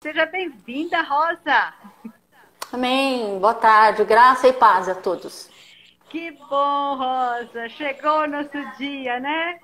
[0.00, 1.74] Seja bem-vinda, Rosa.
[2.72, 3.36] Amém.
[3.40, 4.04] Boa tarde.
[4.04, 5.50] Graça e paz a todos.
[6.08, 7.68] Que bom, Rosa.
[7.70, 9.58] Chegou o nosso dia, né?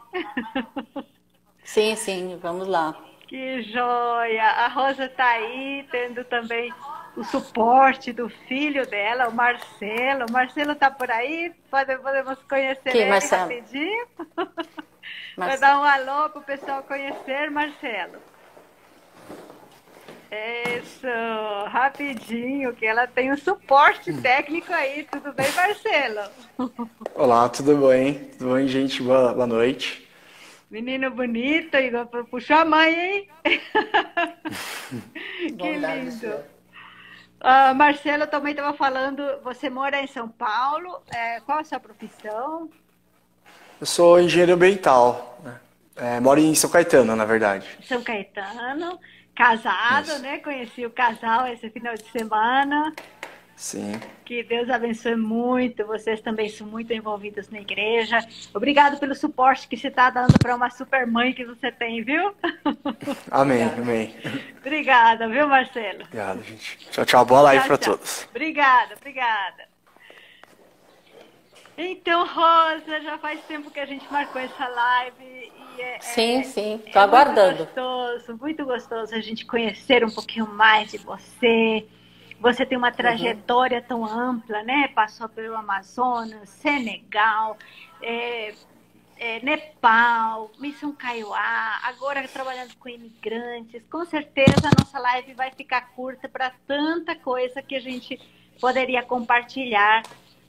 [1.63, 2.37] Sim, sim.
[2.43, 2.97] Vamos lá.
[3.29, 4.45] Que joia.
[4.45, 6.75] A Rosa está aí, tendo também
[7.17, 10.27] o suporte do filho dela, o Marcelo.
[10.29, 11.55] O Marcelo está por aí?
[11.71, 13.43] Podemos conhecer que, ele Marcelo?
[13.43, 14.09] rapidinho?
[15.37, 18.34] Vai dar um alô para o pessoal conhecer, Marcelo.
[20.35, 21.07] Isso,
[21.69, 25.05] rapidinho, que ela tem um suporte técnico aí.
[25.05, 26.29] Tudo bem, Marcelo?
[27.15, 28.15] Olá, tudo bem?
[28.37, 29.01] Tudo bem, gente?
[29.01, 30.09] Boa, boa noite.
[30.69, 33.29] Menino bonito, Igor, puxou a mãe, hein?
[35.57, 36.35] que lindo.
[37.41, 42.69] Uh, Marcelo também estava falando, você mora em São Paulo, é, qual a sua profissão?
[43.81, 45.61] Eu sou engenheiro ambiental, né?
[45.97, 47.69] é, moro em São Caetano, na verdade.
[47.87, 48.99] São Caetano,
[49.35, 50.19] casado, Isso.
[50.21, 50.39] né?
[50.39, 52.93] Conheci o casal esse final de semana.
[53.57, 54.01] Sim.
[54.25, 55.87] Que Deus abençoe muito.
[55.87, 58.19] Vocês também são muito envolvidos na igreja.
[58.53, 62.35] Obrigado pelo suporte que você está dando para uma super mãe que você tem, viu?
[63.31, 64.15] Amém, amém.
[64.59, 66.03] Obrigada, viu, Marcelo?
[66.03, 66.79] Obrigado, gente.
[66.91, 67.25] Tchau, tchau.
[67.25, 68.27] Boa live para todos.
[68.31, 69.75] Obrigada, obrigada.
[71.77, 75.53] Então, Rosa, já faz tempo que a gente marcou essa live.
[75.77, 77.57] E é, sim, sim, estou é aguardando.
[77.57, 81.87] Muito gostoso, muito gostoso a gente conhecer um pouquinho mais de você.
[82.41, 82.95] Você tem uma uhum.
[82.95, 83.85] trajetória uhum.
[83.87, 84.89] tão ampla, né?
[84.89, 87.57] Passou pelo Amazonas, Senegal,
[88.03, 88.55] é,
[89.17, 93.83] é, Nepal, Missão Kaiowá, agora trabalhando com imigrantes.
[93.91, 98.21] Com certeza a nossa live vai ficar curta para tanta coisa que a gente
[98.61, 100.03] poderia compartilhar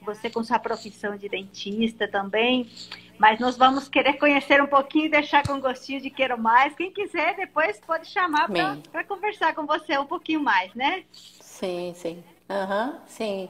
[0.05, 2.69] você com sua profissão de dentista também.
[3.17, 6.75] Mas nós vamos querer conhecer um pouquinho e deixar com gostinho de quero mais.
[6.75, 8.49] Quem quiser, depois pode chamar
[8.91, 11.03] para conversar com você um pouquinho mais, né?
[11.11, 12.23] Sim, sim.
[12.49, 13.49] Aham, uhum, sim.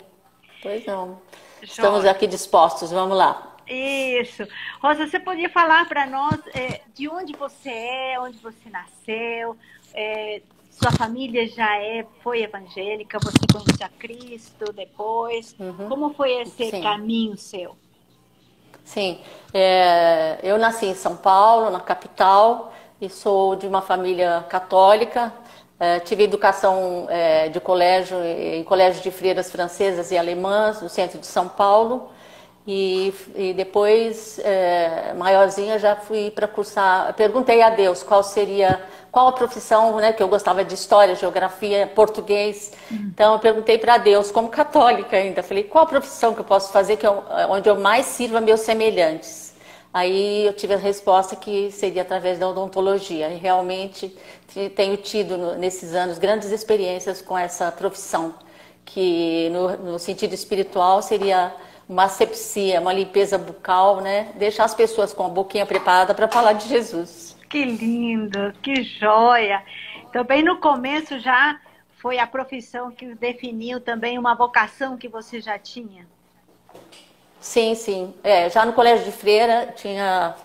[0.62, 1.22] Pois não.
[1.62, 3.56] Estamos aqui dispostos, vamos lá.
[3.68, 4.48] Isso.
[4.80, 9.58] Rosa, você podia falar para nós é, de onde você é, onde você nasceu,
[9.94, 10.42] é,
[10.80, 15.56] sua família já é, foi evangélica, você conheceu a Cristo depois.
[15.58, 15.88] Uhum.
[15.88, 16.82] Como foi esse Sim.
[16.82, 17.76] caminho seu?
[18.84, 19.20] Sim,
[19.54, 25.34] é, eu nasci em São Paulo, na capital, e sou de uma família católica.
[25.80, 31.20] É, tive educação é, de colégio em colégio de freiras francesas e alemãs no centro
[31.20, 32.12] de São Paulo.
[32.68, 37.14] E, e depois, é, maiorzinha, já fui para cursar.
[37.14, 38.82] Perguntei a Deus qual seria
[39.12, 42.74] qual a profissão, né, que eu gostava de história, geografia, português.
[42.92, 46.70] Então eu perguntei para Deus, como católica ainda, falei, qual a profissão que eu posso
[46.74, 49.56] fazer que eu, onde eu mais sirva meus semelhantes?
[49.94, 53.30] Aí eu tive a resposta que seria através da odontologia.
[53.30, 54.14] E realmente
[54.76, 58.34] tenho tido nesses anos grandes experiências com essa profissão,
[58.84, 61.54] que no, no sentido espiritual seria
[61.88, 64.32] uma asepsia, uma limpeza bucal, né?
[64.36, 67.38] Deixar as pessoas com a boquinha preparada para falar de Jesus.
[67.50, 69.64] Que lindo, que joia.
[70.12, 71.60] Também no começo já
[71.98, 76.08] foi a profissão que definiu também uma vocação que você já tinha?
[77.40, 78.14] Sim, sim.
[78.24, 80.36] É, já no colégio de freira tinha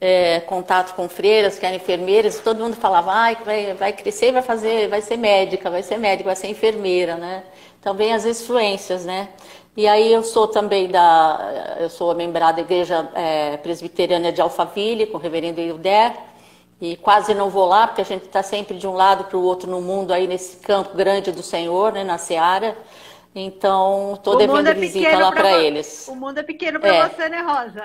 [0.00, 4.42] é, contato com freiras, que eram enfermeiras, todo mundo falava, ah, vai, vai crescer, vai
[4.42, 7.44] fazer, vai ser médica, vai ser médica, vai ser enfermeira, né?
[7.80, 9.28] Então vem as influências, né?
[9.78, 15.06] E aí eu sou também da, eu sou membrada da Igreja é, Presbiteriana de Alphaville,
[15.06, 16.16] com o reverendo Hilder,
[16.80, 19.42] e quase não vou lá, porque a gente está sempre de um lado para o
[19.44, 22.76] outro no mundo, aí nesse campo grande do Senhor, né, na Seara.
[23.40, 26.08] Então, estou devendo é visita lá para eles.
[26.08, 27.08] O mundo é pequeno para é.
[27.08, 27.84] você, né, Rosa?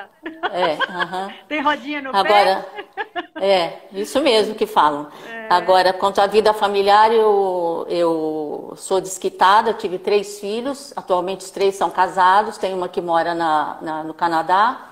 [0.51, 1.33] É, uh -huh.
[1.47, 3.45] Tem rodinha no Agora, pé?
[3.45, 5.07] É, isso mesmo que falam.
[5.29, 5.47] É.
[5.49, 11.75] Agora, quanto à vida familiar, eu, eu sou desquitada, tive três filhos, atualmente os três
[11.75, 14.89] são casados, tem uma que mora na, na no Canadá,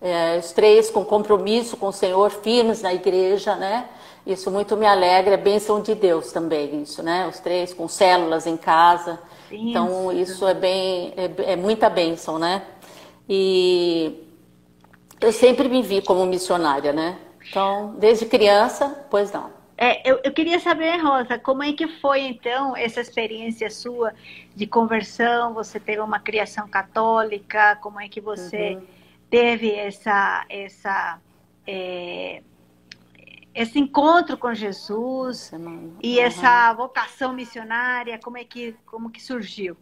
[0.00, 3.88] é, os três com compromisso com o Senhor, firmes na igreja, né?
[4.26, 7.26] Isso muito me alegra, é bênção de Deus também, isso, né?
[7.26, 9.18] Os três com células em casa.
[9.54, 9.68] Isso.
[9.68, 12.62] Então, isso é bem, é, é muita bênção, né?
[13.28, 14.22] E
[15.20, 17.18] eu sempre me vi como missionária, né?
[17.48, 19.50] Então, desde criança, pois não.
[19.76, 24.12] É, eu, eu, queria saber, Rosa, como é que foi então essa experiência sua
[24.54, 25.52] de conversão?
[25.54, 27.76] Você teve uma criação católica?
[27.82, 28.94] Como é que você uhum
[29.34, 31.18] teve essa, essa,
[31.66, 32.40] é,
[33.54, 35.52] esse encontro com Jesus
[36.02, 39.76] e essa vocação missionária, como é que, como que surgiu?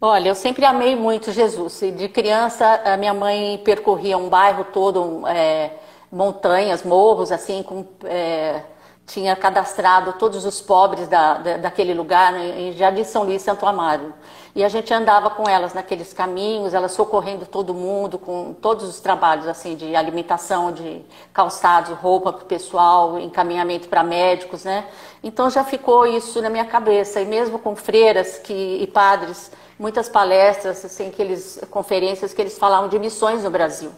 [0.00, 1.80] Olha, eu sempre amei muito Jesus.
[1.96, 5.70] De criança, a minha mãe percorria um bairro todo, é,
[6.12, 8.62] montanhas, morros, assim, com é,
[9.06, 13.66] tinha cadastrado todos os pobres da, da, daquele lugar, né, em Jardim São Luís, Santo
[13.66, 14.14] Amaro.
[14.54, 19.00] E a gente andava com elas naqueles caminhos, elas socorrendo todo mundo, com todos os
[19.00, 24.86] trabalhos assim de alimentação, de calçados, roupa para o pessoal, encaminhamento para médicos, né?
[25.24, 27.20] Então já ficou isso na minha cabeça.
[27.20, 32.56] E mesmo com freiras que, e padres, muitas palestras, assim, que eles, conferências que eles
[32.56, 33.90] falavam de missões no Brasil.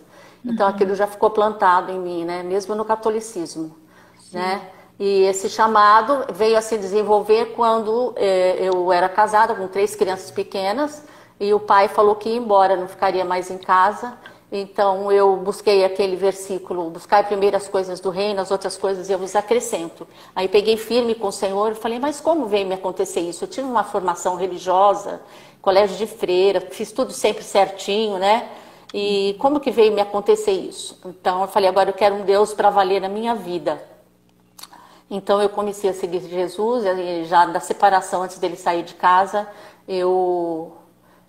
[0.42, 0.74] Então uhum.
[0.74, 2.42] aquilo já ficou plantado em mim, né?
[2.42, 3.76] Mesmo no catolicismo,
[4.18, 4.38] Sim.
[4.38, 4.70] né?
[4.98, 10.30] E esse chamado veio a se desenvolver quando eh, eu era casada com três crianças
[10.30, 11.04] pequenas
[11.38, 14.16] e o pai falou que ia embora, não ficaria mais em casa.
[14.50, 19.18] Então eu busquei aquele versículo, buscar primeiro as coisas do reino, as outras coisas eu
[19.18, 20.06] vos acrescento.
[20.34, 23.44] Aí peguei firme com o Senhor e falei, mas como veio me acontecer isso?
[23.44, 25.20] Eu tive uma formação religiosa,
[25.60, 28.48] colégio de freira, fiz tudo sempre certinho, né?
[28.94, 30.98] E como que veio me acontecer isso?
[31.04, 33.95] Então eu falei, agora eu quero um Deus para valer na minha vida.
[35.10, 36.84] Então eu comecei a seguir Jesus,
[37.28, 39.48] já da separação antes dele sair de casa,
[39.86, 40.76] eu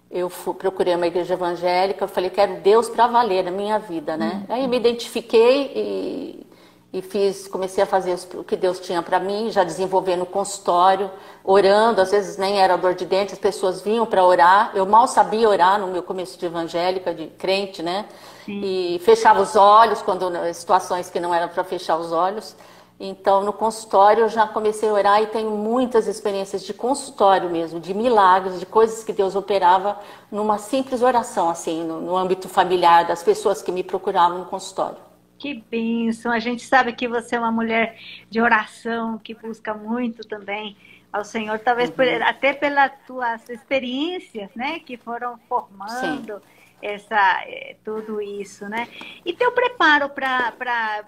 [0.10, 4.16] eu fui, procurei uma igreja evangélica, eu falei, quero Deus para valer na minha vida,
[4.16, 4.46] né?
[4.50, 4.56] Uhum.
[4.56, 6.48] Aí me identifiquei e,
[6.94, 11.12] e, fiz, comecei a fazer o que Deus tinha para mim, já desenvolvendo consultório,
[11.44, 15.08] orando, às vezes nem era dor de dente, as pessoas vinham para orar, eu mal
[15.10, 18.06] sabia orar no meu começo de evangélica, de crente, né?
[18.46, 18.62] Sim.
[18.64, 22.56] E fechava os olhos quando situações que não eram para fechar os olhos.
[23.00, 27.80] Então, no consultório, eu já comecei a orar e tenho muitas experiências de consultório mesmo,
[27.80, 30.00] de milagres, de coisas que Deus operava
[30.32, 34.98] numa simples oração, assim, no, no âmbito familiar das pessoas que me procuravam no consultório.
[35.38, 36.32] Que bênção!
[36.32, 40.76] A gente sabe que você é uma mulher de oração, que busca muito também
[41.14, 41.96] ao Senhor, talvez uhum.
[41.96, 46.42] por, até pelas tuas experiências, né, que foram formando Sim.
[46.82, 48.88] essa eh, tudo isso, né?
[49.24, 51.06] E teu preparo para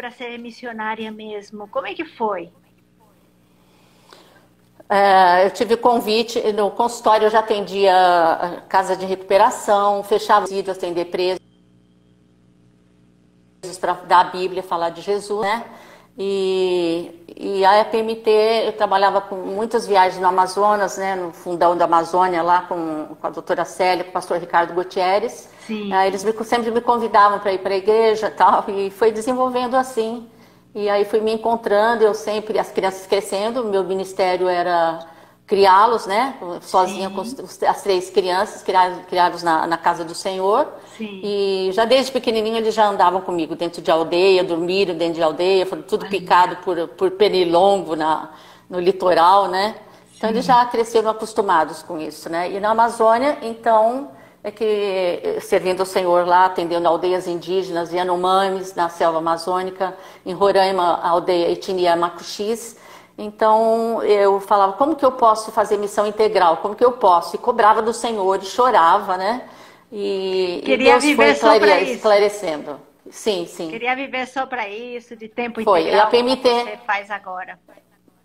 [0.00, 1.68] para ser missionária mesmo?
[1.68, 2.50] Como é que foi?
[4.88, 7.92] É, eu tive convite, no consultório eu já atendia
[8.66, 11.38] casa de recuperação, fechava vídeos, atender presos
[13.78, 15.66] para dar a Bíblia, falar de Jesus, né?
[16.18, 18.30] E, e a EPMT,
[18.64, 23.26] eu trabalhava com muitas viagens no Amazonas, né, no fundão da Amazônia, lá com, com
[23.26, 25.50] a doutora Célia, com o pastor Ricardo Gutierrez.
[25.70, 25.92] Sim.
[25.92, 29.12] Aí eles me, sempre me convidavam para ir para a igreja e tal, e foi
[29.12, 30.28] desenvolvendo assim.
[30.74, 34.98] E aí fui me encontrando, eu sempre, as crianças crescendo, meu ministério era
[35.46, 36.34] criá-los, né?
[36.60, 37.14] Sozinha Sim.
[37.14, 37.20] com
[37.66, 38.64] as três crianças,
[39.08, 40.66] criados na, na, casa do Senhor.
[40.96, 41.20] Sim.
[41.22, 45.66] E já desde pequenininho eles já andavam comigo dentro de aldeia, dormiram dentro de aldeia,
[45.66, 48.30] foram tudo picado por, por pernilongo na,
[48.68, 49.76] no litoral, né?
[50.16, 52.50] Então eles já cresceram acostumados com isso, né?
[52.50, 54.10] E na Amazônia, então,
[54.42, 59.94] é que servindo o Senhor lá, atendendo aldeias indígenas, Yanomamis, na selva amazônica,
[60.24, 62.76] em Roraima, a aldeia etnia Macuxis,
[63.18, 66.56] então eu falava, como que eu posso fazer missão integral?
[66.58, 67.36] Como que eu posso?
[67.36, 69.46] E cobrava do Senhor e chorava, né?
[69.92, 71.92] E, Queria e Deus viver foi esclare...
[71.92, 72.80] esclarecendo.
[73.10, 73.68] Sim, sim.
[73.68, 75.82] Queria viver só para isso, de tempo foi.
[75.82, 77.58] integral, a PMT, você faz agora.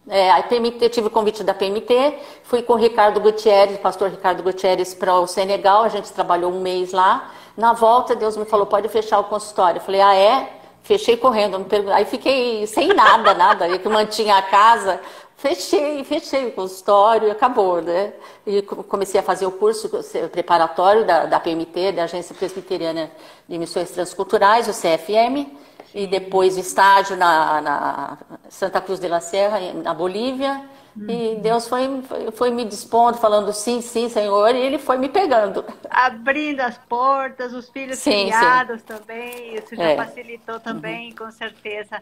[0.08, 4.44] É, a PMT, tive o convite da PMT, fui com o Ricardo Gutierrez, pastor Ricardo
[4.44, 7.32] Gutierrez, para o Senegal, a gente trabalhou um mês lá.
[7.58, 9.80] Na volta, Deus me falou, pode fechar o consultório.
[9.80, 10.50] Eu falei, ah, é?
[10.84, 15.02] Fechei correndo, aí fiquei sem nada, nada, que mantinha a casa,
[15.38, 18.14] fechei, fechei o consultório e acabou, né?
[18.46, 19.90] E comecei a fazer o curso
[20.32, 23.10] preparatório da, da PMT, da Agência Presbiteriana
[23.50, 25.50] de Missões Transculturais, o CFM,
[25.96, 28.18] e depois estágio na, na
[28.50, 30.62] Santa Cruz de la Serra, na Bolívia,
[31.10, 35.10] e Deus foi, foi, foi, me dispondo, falando sim, sim, Senhor, e Ele foi me
[35.10, 35.64] pegando.
[35.90, 38.88] Abrindo as portas, os filhos sim, criados sim.
[38.88, 39.96] também, isso já é.
[39.96, 41.16] facilitou também, uhum.
[41.16, 42.02] com certeza,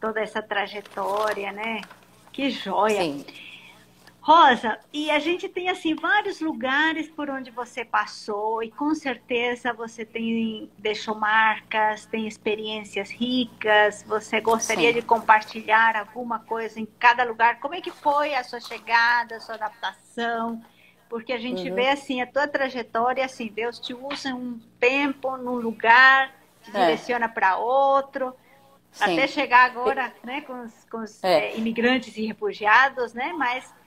[0.00, 1.80] toda essa trajetória, né?
[2.32, 3.02] Que joia!
[3.02, 3.24] Sim.
[4.22, 9.72] Rosa, e a gente tem assim vários lugares por onde você passou e com certeza
[9.72, 14.04] você tem deixou marcas, tem experiências ricas.
[14.06, 15.00] Você gostaria Sim.
[15.00, 17.58] de compartilhar alguma coisa em cada lugar?
[17.58, 20.62] Como é que foi a sua chegada, a sua adaptação?
[21.08, 21.74] Porque a gente uhum.
[21.74, 26.78] vê assim a tua trajetória, assim Deus te usa um tempo, num lugar, te é.
[26.78, 28.32] direciona para outro.
[28.92, 29.14] Sim.
[29.14, 31.48] Até chegar agora, né, com os, com os é.
[31.48, 33.32] É, imigrantes e refugiados, né?
[33.32, 33.81] Mas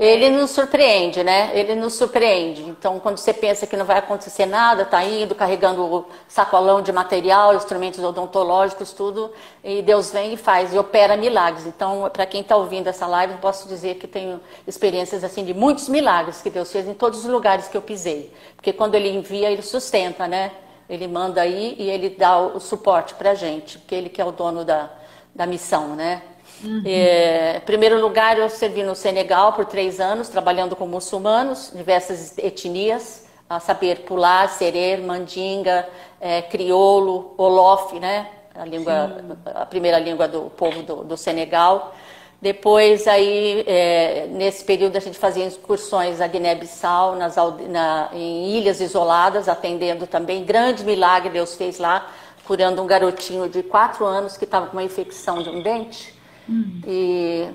[0.00, 1.50] ele nos surpreende, né?
[1.52, 2.62] Ele nos surpreende.
[2.62, 7.54] Então, quando você pensa que não vai acontecer nada, tá indo carregando sacolão de material,
[7.54, 9.30] instrumentos odontológicos, tudo,
[9.62, 11.66] e Deus vem e faz e opera milagres.
[11.66, 15.86] Então, para quem está ouvindo essa live, posso dizer que tenho experiências assim de muitos
[15.86, 18.32] milagres que Deus fez em todos os lugares que eu pisei.
[18.56, 20.50] Porque quando Ele envia, Ele sustenta, né?
[20.88, 24.24] Ele manda aí e Ele dá o suporte para a gente, porque Ele que é
[24.24, 24.88] o dono da,
[25.34, 26.22] da missão, né?
[26.62, 26.82] Uhum.
[26.84, 32.36] É, em primeiro lugar, eu servi no Senegal por três anos, trabalhando com muçulmanos, diversas
[32.38, 35.88] etnias, a saber pular, serer, mandinga,
[36.20, 38.28] é, crioulo, olof, né?
[38.54, 41.94] A, língua, a primeira língua do povo do, do Senegal.
[42.42, 49.48] Depois, aí, é, nesse período, a gente fazia excursões a Guiné-Bissau, na, em ilhas isoladas,
[49.48, 50.44] atendendo também.
[50.44, 52.10] Grande milagre Deus fez lá,
[52.46, 56.19] curando um garotinho de quatro anos que estava com uma infecção de um dente.
[56.50, 56.82] Uhum.
[56.86, 57.48] E,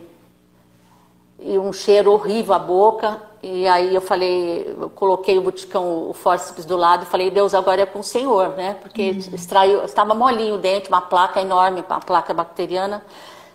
[1.39, 3.21] e um cheiro horrível à boca.
[3.43, 7.53] E aí eu falei, eu coloquei o buticão, o fórceps do lado e falei, Deus,
[7.53, 8.75] agora é com o Senhor, né?
[8.81, 9.35] Porque uhum.
[9.35, 13.03] extraiu, estava molinho o dente, uma placa enorme, uma placa bacteriana.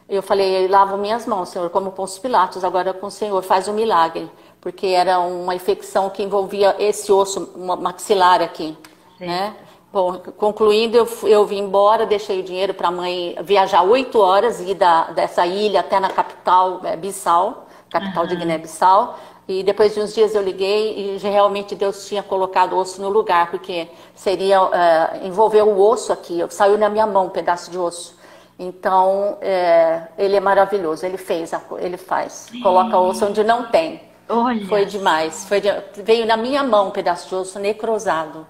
[0.09, 3.73] Eu falei, lavo minhas mãos, Senhor, como Pôncio Pilatos, agora com o Senhor, faz um
[3.73, 4.31] milagre.
[4.61, 8.77] Porque era uma infecção que envolvia esse osso maxilar aqui,
[9.19, 9.27] Sim.
[9.27, 9.57] né?
[9.93, 14.61] Bom, concluindo, eu, eu vim embora, deixei o dinheiro para a mãe viajar oito horas,
[14.61, 18.29] ir da, dessa ilha até na capital, é, Bissau, capital uhum.
[18.29, 19.19] de Guiné-Bissau.
[19.49, 23.09] E depois de uns dias eu liguei e realmente Deus tinha colocado o osso no
[23.09, 26.39] lugar, porque seria uh, envolver o osso aqui.
[26.51, 28.17] Saiu na minha mão um pedaço de osso.
[28.57, 32.49] Então, é, ele é maravilhoso, ele fez, ele faz.
[32.63, 34.01] Coloca osso onde não tem.
[34.29, 34.65] Olha.
[34.67, 35.45] Foi demais.
[35.47, 38.47] Foi de, veio na minha mão um pedaço de osso necrosado,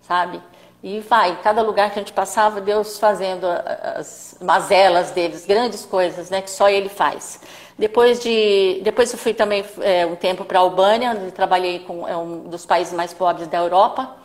[0.00, 0.40] sabe?
[0.82, 6.30] E vai, cada lugar que a gente passava, Deus fazendo as mazelas deles, grandes coisas,
[6.30, 7.40] né, que só Ele faz.
[7.76, 12.06] Depois de, depois eu fui também é, um tempo para a Albânia, onde trabalhei com
[12.06, 14.16] é um dos países mais pobres da Europa,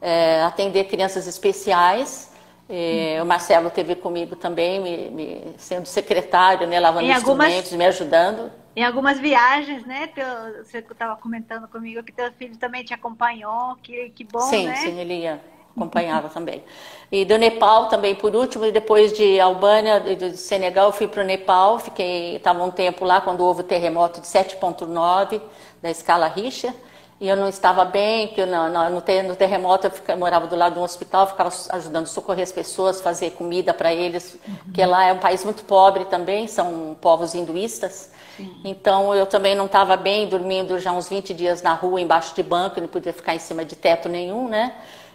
[0.00, 2.30] é, atender crianças especiais.
[2.68, 7.72] É, o Marcelo teve comigo também, me, me, sendo secretário, né, lavando em instrumentos, algumas,
[7.72, 8.52] me ajudando.
[8.76, 10.06] Em algumas viagens, né?
[10.08, 10.24] Teu,
[10.64, 14.76] você estava comentando comigo que teu filho também te acompanhou, que, que bom, sim, né?
[14.76, 15.40] Sim, ele ia,
[15.76, 16.62] acompanhava também.
[17.10, 21.22] E do Nepal também, por último, e depois de Albânia, do Senegal, eu fui para
[21.22, 25.40] o Nepal, fiquei, estava um tempo lá quando houve o terremoto de 7.9
[25.82, 26.72] da escala Richter
[27.20, 30.56] e eu não estava bem, que no, no, no terremoto eu, ficava, eu, morava do
[30.56, 34.54] lado de um hospital, ficava ajudando a socorrer as pessoas, fazer comida para eles, uhum.
[34.64, 38.10] porque lá é um país muito pobre também, são povos hinduístas.
[38.38, 38.56] Sim.
[38.64, 42.42] Então eu também não estava bem, dormindo já uns 20 dias na rua, embaixo de
[42.42, 44.72] banco, não podia ficar em cima de teto nenhum, né?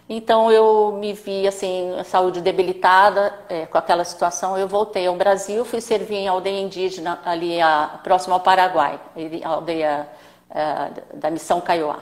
[0.08, 4.58] Então eu me vi assim, saúde debilitada é, com aquela situação.
[4.58, 9.00] Eu voltei ao Brasil, fui servir em aldeia indígena ali a, próximo ao Paraguai,
[9.44, 10.08] a aldeia
[10.50, 12.00] é, da missão Kaiowá,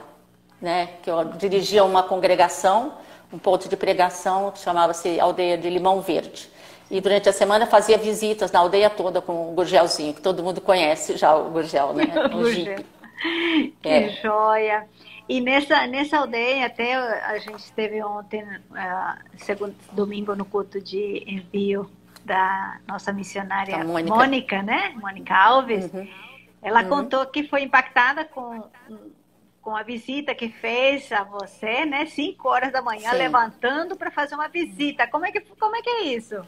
[0.60, 0.90] né?
[1.02, 2.92] que eu dirigia uma congregação,
[3.32, 6.50] um ponto de pregação que chamava-se Aldeia de Limão Verde.
[6.90, 10.60] E durante a semana fazia visitas na aldeia toda com o Gurgelzinho, que todo mundo
[10.60, 12.04] conhece já o Gurgel, né?
[12.34, 12.84] O Jeep.
[13.80, 14.08] Que é.
[14.22, 14.86] joia!
[15.28, 21.24] E nessa, nessa aldeia, até a gente esteve ontem, uh, segundo domingo, no culto de
[21.26, 21.90] envio
[22.24, 24.14] da nossa missionária Mônica.
[24.14, 24.62] Mônica.
[24.62, 24.90] né?
[25.00, 25.92] Mônica Alves.
[25.92, 26.08] Uhum.
[26.62, 26.88] Ela uhum.
[26.88, 28.64] contou que foi impactada com,
[29.60, 32.06] com a visita que fez a você, né?
[32.06, 33.16] Cinco horas da manhã, Sim.
[33.16, 35.06] levantando para fazer uma visita.
[35.06, 36.42] Como é, que, como é que é isso?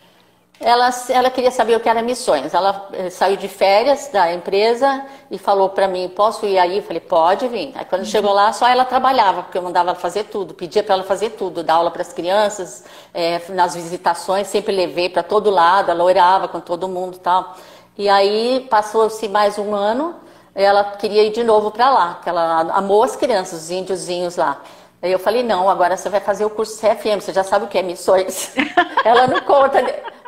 [0.59, 2.55] Ela, ela queria saber o que era missões.
[2.55, 6.79] Ela eh, saiu de férias da empresa e falou para mim: posso ir aí?
[6.79, 7.73] Eu falei: pode vir.
[7.75, 8.07] Aí quando uhum.
[8.07, 11.31] chegou lá, só ela trabalhava, porque eu mandava ela fazer tudo, pedia para ela fazer
[11.31, 16.03] tudo, dar aula para as crianças, é, nas visitações, sempre levei para todo lado, ela
[16.03, 17.55] orava com todo mundo e tal.
[17.99, 20.17] E aí passou-se mais um ano,
[20.55, 24.63] ela queria ir de novo para lá, que ela amou as crianças, os índiozinhos lá.
[25.07, 27.69] Aí eu falei, não, agora você vai fazer o curso CFM, você já sabe o
[27.69, 28.53] que é missões.
[29.05, 29.79] ela não conta,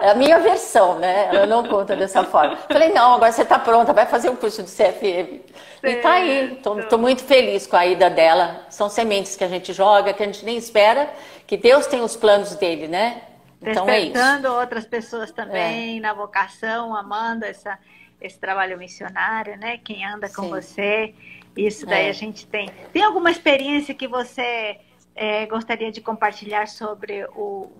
[0.01, 1.27] é a minha versão, né?
[1.35, 2.57] Ela não conta dessa forma.
[2.57, 5.43] Falei, não, agora você está pronta, vai fazer o curso de CFM.
[5.83, 8.67] E tá aí, estou muito feliz com a ida dela.
[8.71, 11.11] São sementes que a gente joga, que a gente nem espera,
[11.45, 13.23] que Deus tem os planos dele, né?
[13.61, 16.01] Então é Despertando é outras pessoas também é.
[16.01, 17.77] na vocação, amando essa,
[18.21, 19.79] esse trabalho missionário, né?
[19.79, 20.51] Quem anda com Sim.
[20.51, 21.15] você,
[21.57, 22.11] isso daí é.
[22.11, 22.71] a gente tem.
[22.93, 24.79] Tem alguma experiência que você
[25.15, 27.71] é, gostaria de compartilhar sobre o,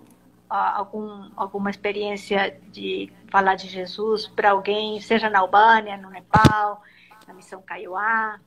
[0.49, 6.83] algum, alguma experiência de falar de Jesus para alguém, seja na Albânia, no Nepal,
[7.27, 8.41] na missão Kaiowá?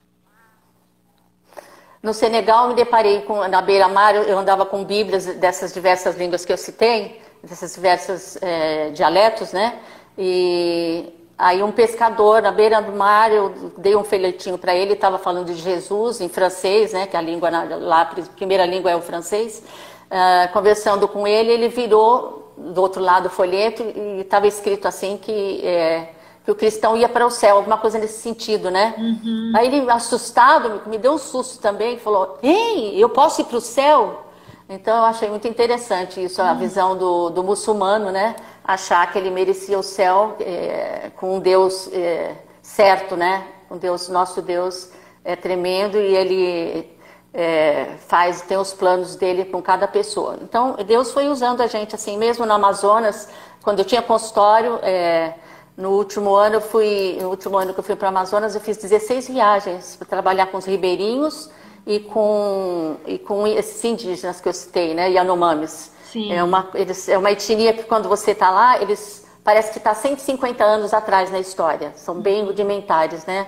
[2.01, 6.51] No Senegal, me deparei com, na beira-mar, eu andava com bíblias dessas diversas línguas que
[6.51, 9.79] eu citei, desses diversos é, dialetos, né?
[10.17, 15.17] E aí um pescador na beira do mar, eu dei um folhetinho para ele, estava
[15.17, 17.07] falando de Jesus em francês, né?
[17.07, 18.05] Que a língua lá, a
[18.36, 19.63] primeira língua é o francês.
[20.05, 25.17] Uh, conversando com ele, ele virou do outro lado do folheto e estava escrito assim
[25.17, 26.10] que é,
[26.45, 28.93] que o cristão ia para o céu, alguma coisa nesse sentido, né?
[28.98, 29.53] Uhum.
[29.55, 33.62] Aí ele, assustado, me deu um susto também, falou: Ei, eu posso ir para o
[33.62, 34.25] céu?
[34.69, 36.57] Então eu achei muito interessante isso, a uhum.
[36.57, 38.36] visão do, do muçulmano, né?
[38.73, 43.47] Achar que ele merecia o céu é, com um Deus é, certo, né?
[43.69, 44.89] Um Deus, nosso Deus
[45.23, 46.89] é tremendo e ele
[47.33, 50.37] é, faz, tem os planos dele com cada pessoa.
[50.41, 53.29] Então, Deus foi usando a gente assim, mesmo no Amazonas,
[53.63, 55.33] quando eu tinha consultório, é,
[55.77, 58.61] no último ano eu fui, no último ano que eu fui para o Amazonas, eu
[58.61, 61.49] fiz 16 viagens para trabalhar com os ribeirinhos
[61.85, 65.91] e com, e com esses indígenas que eu citei, né, Yanomamis.
[66.12, 66.32] Sim.
[66.34, 69.94] É uma, eles, é uma etnia que quando você está lá, eles parece que está
[69.94, 71.94] 150 anos atrás na história.
[71.96, 73.48] São bem rudimentares, né?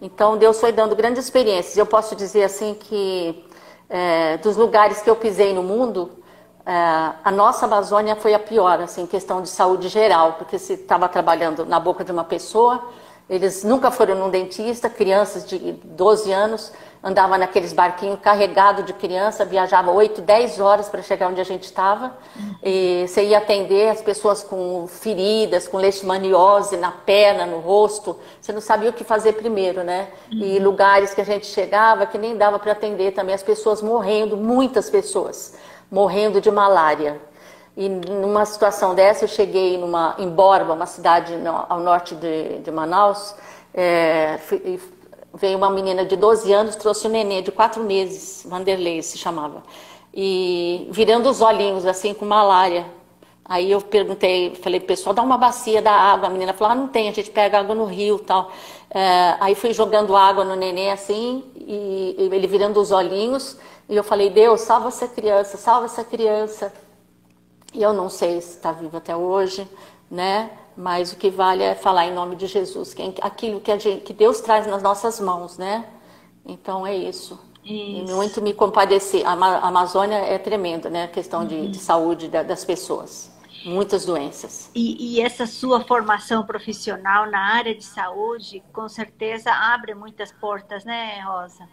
[0.00, 1.76] Então Deus foi dando grandes experiências.
[1.76, 3.44] Eu posso dizer assim que
[3.88, 6.10] é, dos lugares que eu pisei no mundo,
[6.64, 6.72] é,
[7.24, 11.66] a nossa Amazônia foi a pior, assim, questão de saúde geral, porque se estava trabalhando
[11.66, 12.82] na boca de uma pessoa,
[13.28, 16.72] eles nunca foram num dentista, crianças de 12 anos,
[17.04, 21.64] andava naqueles barquinhos carregado de criança, viajava 8, 10 horas para chegar onde a gente
[21.64, 22.16] estava.
[22.62, 28.18] E você ia atender as pessoas com feridas, com leishmaniose na perna, no rosto.
[28.40, 30.08] Você não sabia o que fazer primeiro, né?
[30.30, 30.64] E uhum.
[30.64, 34.88] lugares que a gente chegava que nem dava para atender também as pessoas morrendo, muitas
[34.88, 35.58] pessoas
[35.90, 37.20] morrendo de malária.
[37.76, 42.60] E numa situação dessa, eu cheguei numa, em Borba, uma cidade no, ao norte de,
[42.60, 43.34] de Manaus,
[43.74, 44.80] é, fui,
[45.34, 49.62] veio uma menina de 12 anos, trouxe um nenê de 4 meses, Vanderlei se chamava,
[50.12, 52.86] e virando os olhinhos assim com malária.
[53.46, 56.28] Aí eu perguntei, falei, pessoal, dá uma bacia da água.
[56.28, 58.50] A menina falou, ah, não tem, a gente pega água no rio tal.
[58.88, 63.96] É, aí fui jogando água no nenê assim, e, e ele virando os olhinhos, e
[63.96, 66.72] eu falei, Deus, salva essa criança, salva essa criança.
[67.74, 69.68] E eu não sei se está vivo até hoje,
[70.10, 70.50] né?
[70.76, 74.02] Mas o que vale é falar em nome de Jesus, que é aquilo que, gente,
[74.02, 75.86] que Deus traz nas nossas mãos, né?
[76.44, 77.38] Então é isso.
[77.64, 78.12] isso.
[78.12, 79.24] E muito me compadecer.
[79.26, 79.32] A
[79.66, 81.04] Amazônia é tremenda, né?
[81.04, 81.46] A questão uhum.
[81.46, 83.32] de, de, saúde das pessoas.
[83.64, 84.70] Muitas doenças.
[84.74, 90.84] E, e essa sua formação profissional na área de saúde, com certeza abre muitas portas,
[90.84, 91.66] né, Rosa?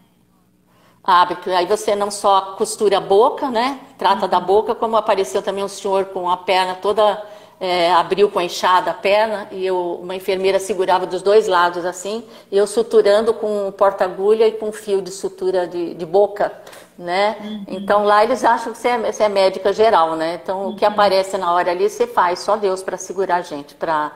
[1.03, 3.79] abre, aí você não só costura a boca, né?
[3.98, 4.29] Trata uhum.
[4.29, 7.22] da boca, como apareceu também um senhor com a perna toda
[7.62, 11.86] é, abriu com a enxada a perna e eu, uma enfermeira segurava dos dois lados
[11.86, 16.52] assim, e eu suturando com um porta-agulha e com fio de sutura de, de boca,
[16.98, 17.38] né?
[17.40, 17.66] Uhum.
[17.68, 20.40] Então lá eles acham que você é, você é, médica geral, né?
[20.42, 20.70] Então uhum.
[20.70, 20.92] o que uhum.
[20.92, 24.12] aparece na hora ali você faz, só Deus para segurar a gente, para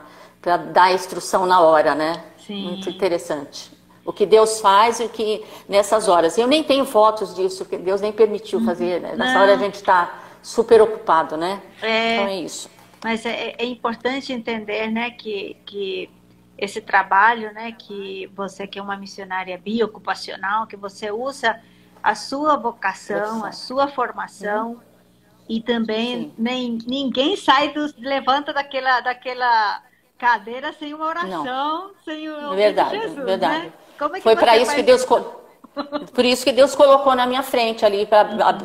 [0.74, 2.24] dar a instrução na hora, né?
[2.48, 2.64] Sim.
[2.64, 3.72] Muito interessante.
[4.04, 6.36] O que Deus faz e o que nessas horas.
[6.36, 8.66] Eu nem tenho fotos disso, porque Deus nem permitiu uhum.
[8.66, 9.02] fazer.
[9.02, 9.14] Né?
[9.16, 9.42] Nessa Não.
[9.42, 11.62] hora a gente está super ocupado, né?
[11.82, 12.16] É.
[12.16, 12.75] Então é isso.
[13.04, 16.10] Mas é, é, importante entender, né, que, que
[16.58, 21.60] esse trabalho, né, que você que é uma missionária biocupacional, que você usa
[22.02, 24.80] a sua vocação, a sua formação uhum.
[25.50, 29.82] e também nem, ninguém sai do, levanta daquela daquela
[30.18, 31.92] cadeira sem uma oração, Não.
[32.04, 33.66] sem o verdade, Jesus, verdade.
[33.66, 33.74] Né?
[34.16, 35.06] É Foi para isso que Deus
[36.14, 38.22] por isso que Deus colocou na minha frente ali para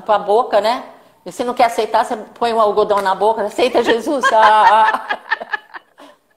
[0.06, 0.84] a boca, né?
[1.24, 4.24] E se não quer aceitar, você põe um algodão na boca, aceita Jesus.
[4.32, 5.18] Ah, ah.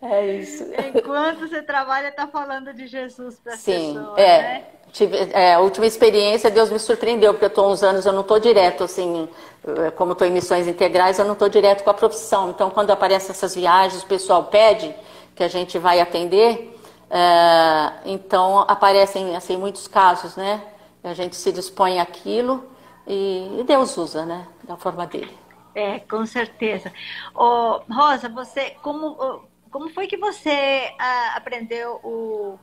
[0.06, 0.66] É isso.
[0.94, 4.42] Enquanto você trabalha, está falando de Jesus para as pessoas, é.
[4.42, 4.64] né?
[4.92, 8.20] Tive, é, a última experiência, Deus me surpreendeu, porque eu estou uns anos, eu não
[8.22, 9.28] estou direto, assim,
[9.66, 12.50] eh, como estou em missões integrais, eu não estou direto com a profissão.
[12.52, 14.94] Então, quando aparecem essas viagens, o pessoal pede
[15.36, 16.78] que a gente vai atender,
[17.10, 20.62] é, então aparecem, assim, muitos casos, né?
[21.04, 22.64] A gente se dispõe àquilo
[23.08, 24.48] e, Deus usa, né?
[24.64, 25.38] Da forma dele.
[25.76, 26.94] É, com certeza.
[27.36, 32.60] Oh, Rosa, você, como, como foi que você ah, aprendeu o,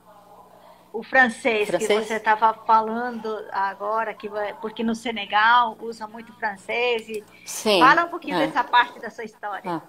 [0.93, 1.99] o francês, francês?
[1.99, 4.29] que você estava falando agora, que,
[4.61, 7.07] porque no Senegal usa muito francês.
[7.09, 7.79] E Sim.
[7.79, 8.47] Fala um pouquinho é.
[8.47, 9.63] dessa parte da sua história.
[9.65, 9.81] Ah.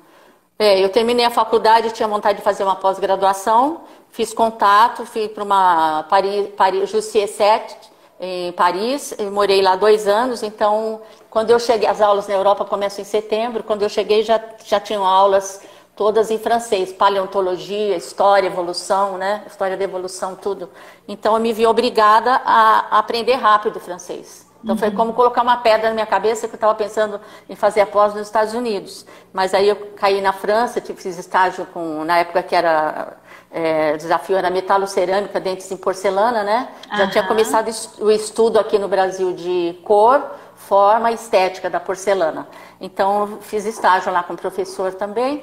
[0.59, 5.43] É, eu terminei a faculdade, tinha vontade de fazer uma pós-graduação, fiz contato, fui para
[5.43, 7.92] uma Paris, Paris Jussier 7,
[8.25, 12.65] em Paris, eu morei lá dois anos, então quando eu cheguei, as aulas na Europa
[12.65, 15.61] começam em setembro, quando eu cheguei já, já tinham aulas
[15.97, 19.43] todas em francês, paleontologia, história, evolução, né?
[19.47, 20.71] História da evolução, tudo.
[21.09, 24.49] Então eu me vi obrigada a aprender rápido francês.
[24.63, 24.95] Então foi uhum.
[24.95, 28.15] como colocar uma pedra na minha cabeça que eu estava pensando em fazer a pós
[28.15, 29.05] nos Estados Unidos.
[29.33, 33.17] Mas aí eu caí na França, fiz estágio com, na época que era
[33.53, 36.69] é, desafio era metalocerâmica, dentes em porcelana, né?
[36.97, 40.25] Já tinha começado o estudo aqui no Brasil de cor,
[40.57, 42.49] forma e estética da porcelana.
[42.81, 45.43] Então fiz estágio lá com o professor também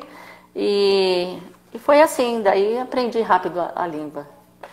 [0.56, 1.38] e,
[1.72, 4.28] e foi assim, daí aprendi rápido a, a língua.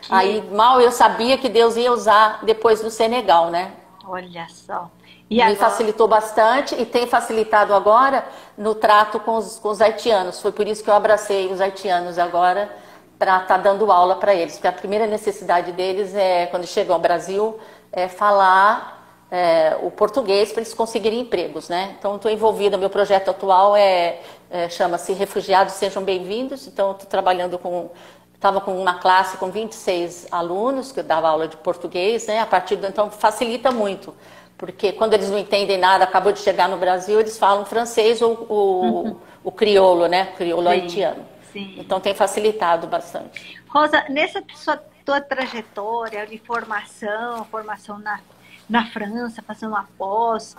[0.09, 3.73] Aí mal eu sabia que Deus ia usar depois do Senegal, né?
[4.07, 4.91] Olha só.
[5.29, 5.57] E Me agora...
[5.57, 8.25] facilitou bastante e tem facilitado agora
[8.57, 10.41] no trato com os, com os haitianos.
[10.41, 12.86] Foi por isso que eu abracei os haitianos agora
[13.19, 14.55] para estar tá dando aula para eles.
[14.55, 17.59] Porque a primeira necessidade deles é, quando chegam ao Brasil,
[17.93, 21.97] é falar é, o português para eles conseguirem empregos, né?
[21.99, 26.67] Então, estou envolvida, meu projeto atual é, é chama-se Refugiados Sejam Bem-vindos.
[26.67, 27.91] Então, estou trabalhando com
[28.35, 32.41] estava com uma classe com 26 alunos, que eu dava aula de português, né?
[32.41, 34.15] A partir do então facilita muito,
[34.59, 38.47] porque quando eles não entendem nada, acabou de chegar no Brasil, eles falam francês ou
[38.49, 39.17] o, uhum.
[39.43, 40.27] o crioulo, né?
[40.37, 41.36] Crioulo sim, haitiano.
[41.57, 41.75] Sim.
[41.79, 43.59] Então tem facilitado bastante.
[43.67, 48.21] Rosa, nessa sua tua trajetória de formação, formação na,
[48.69, 50.55] na França, fazendo uma pós,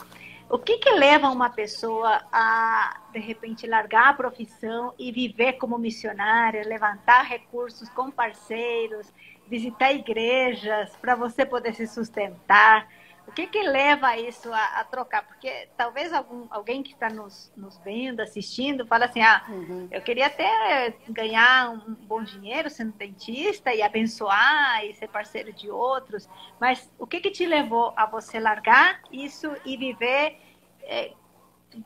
[0.50, 5.78] o que, que leva uma pessoa a, de repente, largar a profissão e viver como
[5.78, 9.14] missionária, levantar recursos com parceiros,
[9.48, 12.88] visitar igrejas para você poder se sustentar?
[13.28, 15.28] O que, que leva isso a, a trocar?
[15.28, 19.88] Porque talvez algum, alguém que está nos, nos vendo, assistindo, fala assim: ah, uhum.
[19.92, 25.70] eu queria até ganhar um bom dinheiro sendo dentista e abençoar e ser parceiro de
[25.70, 26.28] outros,
[26.60, 30.40] mas o que, que te levou a você largar isso e viver
[30.84, 31.12] é,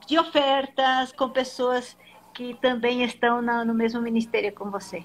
[0.06, 1.98] de ofertas com pessoas
[2.34, 5.04] que também estão na, no mesmo ministério com você?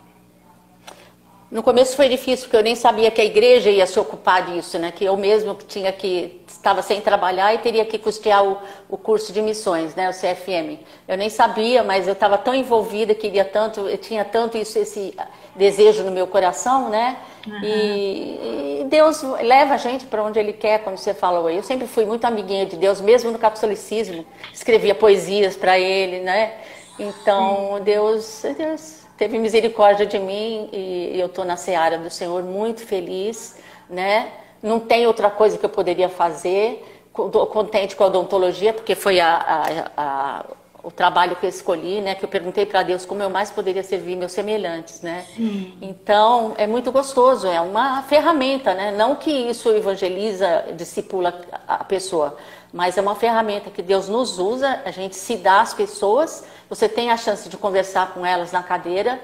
[1.48, 4.80] No começo foi difícil, porque eu nem sabia que a igreja ia se ocupar disso,
[4.80, 4.90] né?
[4.90, 9.32] Que eu mesmo tinha que estava sem trabalhar e teria que custear o, o curso
[9.32, 10.10] de missões, né?
[10.10, 10.80] O CFM.
[11.06, 15.14] Eu nem sabia, mas eu estava tão envolvida, queria tanto, eu tinha tanto isso, esse
[15.54, 17.16] desejo no meu coração, né?
[17.46, 17.60] Uhum.
[17.62, 21.48] E, e, Deus leva a gente para onde Ele quer, como você falou.
[21.48, 26.54] Eu sempre fui muito amiguinha de Deus, mesmo no catolicismo, escrevia poesias para Ele, né?
[26.98, 32.80] Então Deus, Deus teve misericórdia de mim e eu estou na seara do Senhor muito
[32.82, 33.56] feliz,
[33.88, 34.30] né?
[34.62, 36.84] Não tem outra coisa que eu poderia fazer.
[37.12, 40.44] Contente com a odontologia, porque foi a, a, a,
[40.82, 42.14] o trabalho que eu escolhi, né?
[42.14, 45.24] Que eu perguntei para Deus como eu mais poderia servir meus semelhantes, né?
[45.34, 45.78] Sim.
[45.80, 48.92] Então é muito gostoso, é uma ferramenta, né?
[48.92, 52.36] Não que isso evangeliza, discipula a pessoa,
[52.70, 56.88] mas é uma ferramenta que Deus nos usa, a gente se dá às pessoas você
[56.88, 59.20] tem a chance de conversar com elas na cadeira,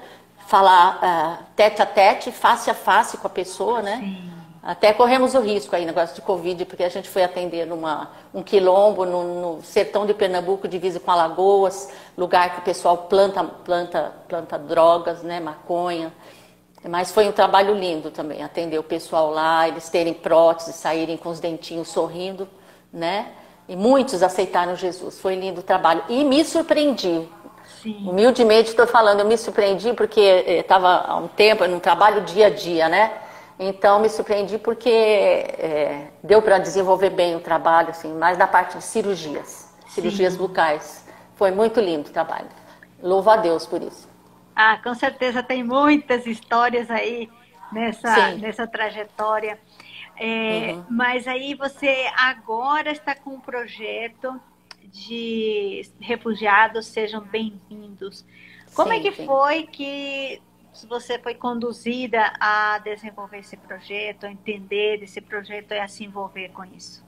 [0.46, 0.98] falar
[1.40, 3.98] uh, tete a tete, face a face com a pessoa, né?
[3.98, 4.32] Sim.
[4.62, 8.44] Até corremos o risco aí, negócio de Covid, porque a gente foi atender numa, um
[8.44, 14.12] quilombo no, no sertão de Pernambuco, divisa com Alagoas, lugar que o pessoal planta, planta,
[14.28, 16.12] planta drogas, né, maconha.
[16.88, 21.30] Mas foi um trabalho lindo também, atender o pessoal lá, eles terem prótese, saírem com
[21.30, 22.48] os dentinhos sorrindo,
[22.92, 23.32] né?
[23.68, 25.20] E muitos aceitaram Jesus.
[25.20, 26.02] Foi lindo o trabalho.
[26.08, 27.28] E me surpreendi.
[27.82, 28.08] Sim.
[28.08, 32.46] Humildemente estou falando, eu me surpreendi porque estava eh, há um tempo no trabalho dia
[32.46, 33.12] a dia, né?
[33.58, 38.76] Então me surpreendi porque é, deu para desenvolver bem o trabalho, assim, mais na parte
[38.76, 40.38] de cirurgias, cirurgias Sim.
[40.38, 41.06] bucais.
[41.36, 42.48] Foi muito lindo o trabalho.
[43.02, 44.08] Louvo a Deus por isso.
[44.54, 47.28] Ah, com certeza tem muitas histórias aí
[47.72, 49.58] nessa, nessa trajetória.
[50.16, 50.84] É, uhum.
[50.90, 54.40] Mas aí você agora está com um projeto
[54.84, 58.24] de refugiados sejam bem-vindos.
[58.74, 59.26] Como sim, é que sim.
[59.26, 60.40] foi que
[60.88, 66.50] você foi conduzida a desenvolver esse projeto, a entender esse projeto e a se envolver
[66.50, 67.04] com isso?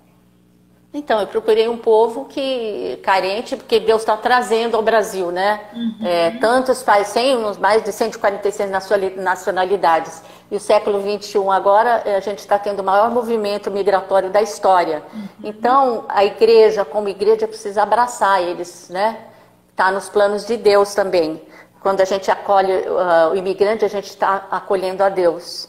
[0.96, 5.60] Então, eu procurei um povo que carente, porque Deus está trazendo ao Brasil, né?
[5.74, 5.96] Uhum.
[6.06, 8.70] É, tantos países, tem mais de 146
[9.16, 10.22] nacionalidades.
[10.48, 14.40] E o século 21 agora, é, a gente está tendo o maior movimento migratório da
[14.40, 15.02] história.
[15.12, 15.28] Uhum.
[15.42, 19.18] Então, a igreja, como igreja, precisa abraçar eles, né?
[19.72, 21.42] Está nos planos de Deus também.
[21.80, 25.68] Quando a gente acolhe uh, o imigrante, a gente está acolhendo a Deus.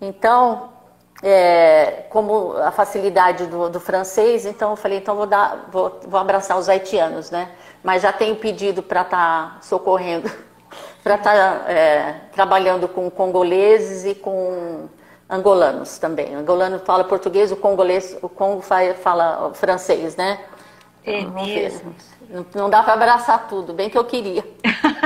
[0.00, 0.69] Então,
[1.22, 6.18] é, como a facilidade do, do, francês, então eu falei, então vou, dar, vou, vou
[6.18, 7.50] abraçar os haitianos, né?
[7.82, 10.30] Mas já tenho pedido para estar tá socorrendo,
[11.02, 14.88] para estar tá, é, trabalhando com congoleses e com
[15.28, 16.34] angolanos também.
[16.36, 20.40] O angolano fala português, o congolês, o Congo fala francês, né?
[21.04, 21.94] É mesmo.
[22.54, 24.44] Não, dá para abraçar tudo, bem que eu queria.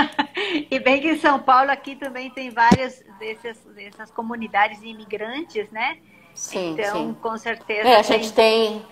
[0.70, 5.96] e bem que em São Paulo aqui também tem várias dessas, dessas comunidades imigrantes, né?
[6.34, 7.16] Sim, então, sim.
[7.22, 7.88] com certeza.
[7.88, 8.84] É, a gente tem,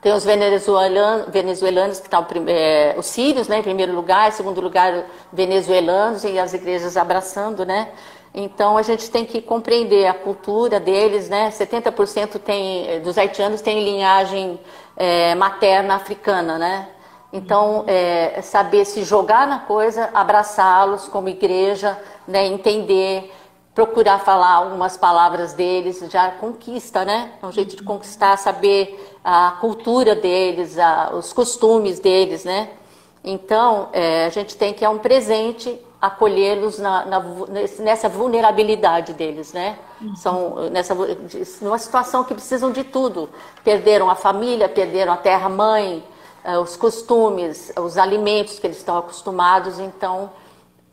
[0.00, 4.60] tem os venezuelanos, venezuelanos que estão, é, os sírios, né, em primeiro lugar, em segundo
[4.60, 7.90] lugar, venezuelanos e as igrejas abraçando, né?
[8.32, 11.50] Então a gente tem que compreender a cultura deles, né?
[11.50, 14.60] 70% tem, dos haitianos têm linhagem
[14.96, 16.88] é, materna africana, né?
[17.36, 23.30] Então, é, saber se jogar na coisa, abraçá-los como igreja, né, entender
[23.74, 27.32] procurar falar algumas palavras deles, já conquista, né?
[27.42, 32.70] É um jeito de conquistar, saber a cultura deles, a, os costumes deles, né?
[33.22, 36.78] Então, é, a gente tem que é um presente acolhê-los
[37.78, 39.76] nessa vulnerabilidade deles, né?
[40.00, 40.16] Uhum.
[40.16, 40.94] São nessa
[41.60, 43.28] numa situação que precisam de tudo.
[43.62, 46.02] Perderam a família, perderam a terra mãe,
[46.62, 49.78] os costumes, os alimentos que eles estão acostumados.
[49.78, 50.30] Então,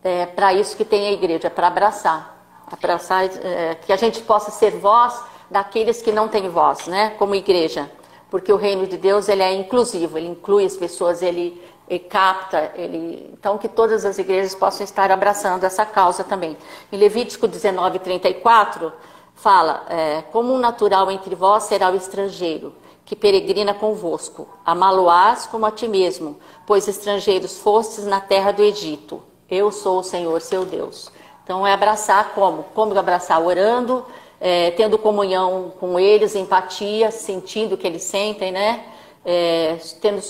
[0.03, 4.51] é para isso que tem a igreja, para abraçar, abraçar, é, que a gente possa
[4.51, 7.11] ser voz daqueles que não têm voz, né?
[7.17, 7.89] Como igreja,
[8.29, 12.71] porque o reino de Deus ele é inclusivo, ele inclui as pessoas, ele ele capta,
[12.75, 16.57] ele, então que todas as igrejas possam estar abraçando essa causa também.
[16.91, 18.91] Em Levítico 19, 34,
[19.35, 22.73] fala, é, como um natural entre vós será o estrangeiro,
[23.05, 29.21] que peregrina convosco, amá-lo-ás como a ti mesmo, pois estrangeiros fostes na terra do Egito.
[29.49, 31.11] Eu sou o Senhor, seu Deus.
[31.43, 32.63] Então é abraçar como?
[32.73, 33.41] Como abraçar?
[33.41, 34.05] Orando,
[34.39, 38.85] é, tendo comunhão com eles, empatia, sentindo o que eles sentem, né?
[39.25, 40.21] É, tendo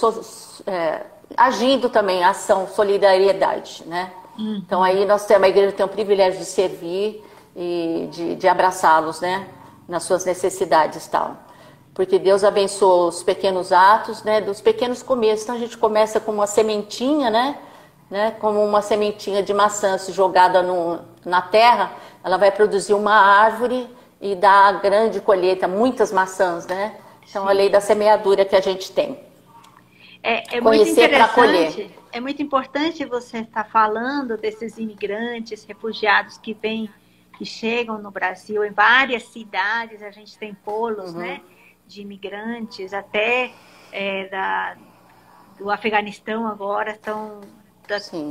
[0.67, 1.01] é,
[1.37, 4.11] agindo também ação, solidariedade, né?
[4.37, 4.61] Uhum.
[4.65, 7.23] Então aí nós temos, a igreja tem o privilégio de servir
[7.55, 9.47] e de, de abraçá-los, né?
[9.87, 11.37] Nas suas necessidades tal.
[11.93, 14.41] Porque Deus abençoa os pequenos atos, né?
[14.41, 15.43] Dos pequenos começos.
[15.43, 17.57] Então a gente começa com uma sementinha, né?
[18.09, 18.31] né?
[18.39, 21.91] Como uma sementinha de maçã se jogada no, na terra,
[22.23, 23.87] ela vai produzir uma árvore
[24.21, 26.95] e dar grande colheita, muitas maçãs, né?
[27.27, 29.19] Então a lei da semeadura que a gente tem.
[30.21, 31.91] É, é muito interessante.
[32.11, 36.89] É muito importante você estar falando desses imigrantes, refugiados que vêm,
[37.37, 40.01] que chegam no Brasil em várias cidades.
[40.03, 41.19] A gente tem polos, uhum.
[41.19, 41.41] né,
[41.87, 43.51] de imigrantes, até
[43.91, 44.77] é, da,
[45.57, 47.41] do Afeganistão agora estão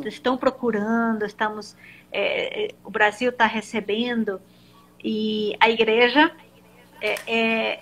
[0.07, 1.25] estão procurando.
[1.25, 1.77] Estamos,
[2.11, 4.41] é, é o Brasil está recebendo
[5.03, 6.35] e a igreja
[7.01, 7.81] é, é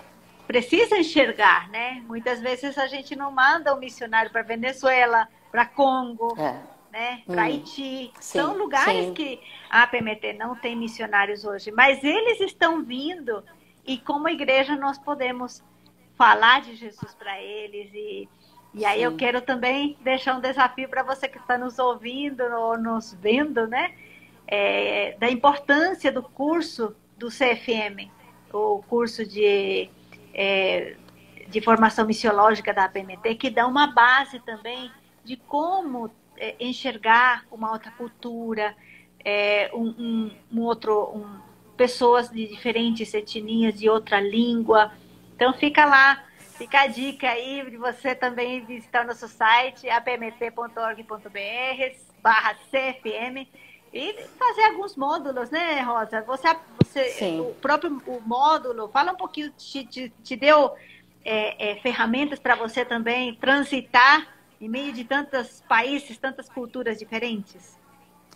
[0.51, 2.03] precisa enxergar, né?
[2.09, 6.61] Muitas vezes a gente não manda um missionário para Venezuela, para Congo, é.
[6.91, 7.23] né?
[7.25, 7.45] Para hum.
[7.45, 8.13] Haiti.
[8.19, 9.15] Sim, São lugares sim.
[9.15, 13.45] que a PMT não tem missionários hoje, mas eles estão vindo
[13.93, 15.65] e como igreja nós podemos
[16.17, 18.29] falar de Jesus para eles e
[18.73, 19.05] e aí sim.
[19.05, 23.67] eu quero também deixar um desafio para você que está nos ouvindo ou nos vendo,
[23.67, 23.93] né?
[24.47, 28.09] É, da importância do curso do CFM,
[28.53, 29.91] o curso de
[30.33, 30.97] é,
[31.49, 34.89] de formação missiológica da APMT, que dá uma base também
[35.25, 38.77] de como é, enxergar uma outra cultura,
[39.25, 41.41] é, um, um, um, outro, um,
[41.81, 44.93] pessoas de diferentes etnias, de outra língua.
[45.35, 46.23] Então fica lá,
[46.59, 51.31] fica a dica aí de você também visitar o nosso site, apmt.org.br
[52.23, 53.49] barra CFM
[53.95, 56.21] e fazer alguns módulos, né, Rosa?
[56.21, 56.49] Você,
[56.85, 60.75] você o próprio o módulo, fala um pouquinho, te, te, te deu
[61.25, 64.29] é, é, ferramentas para você também transitar
[64.61, 67.81] em meio de tantos países, tantas culturas diferentes?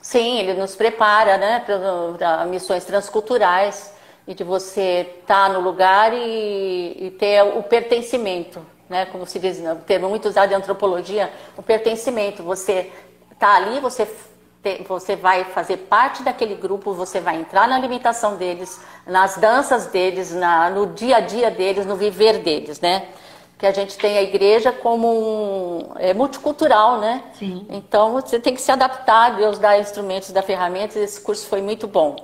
[0.04, 3.90] Sim, ele nos prepara, né, para missões transculturais
[4.28, 9.38] e de você estar tá no lugar e, e, ter o pertencimento, né, como se
[9.38, 12.42] diz, o termo muito usado em antropologia, o pertencimento.
[12.42, 12.92] Você
[13.32, 14.06] está ali, você
[14.86, 20.32] você vai fazer parte daquele grupo, você vai entrar na alimentação deles, nas danças deles,
[20.32, 23.08] na, no dia a dia deles, no viver deles, né?
[23.58, 27.22] Que a gente tem a igreja como um, é multicultural, né?
[27.38, 27.66] Sim.
[27.70, 30.96] Então você tem que se adaptar, Deus dá instrumentos, dá ferramentas.
[30.96, 32.16] Esse curso foi muito bom.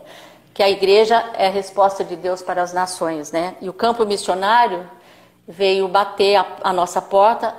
[0.53, 3.55] Que a igreja é a resposta de Deus para as nações, né?
[3.61, 4.89] E o campo missionário
[5.47, 7.55] veio bater a, a nossa porta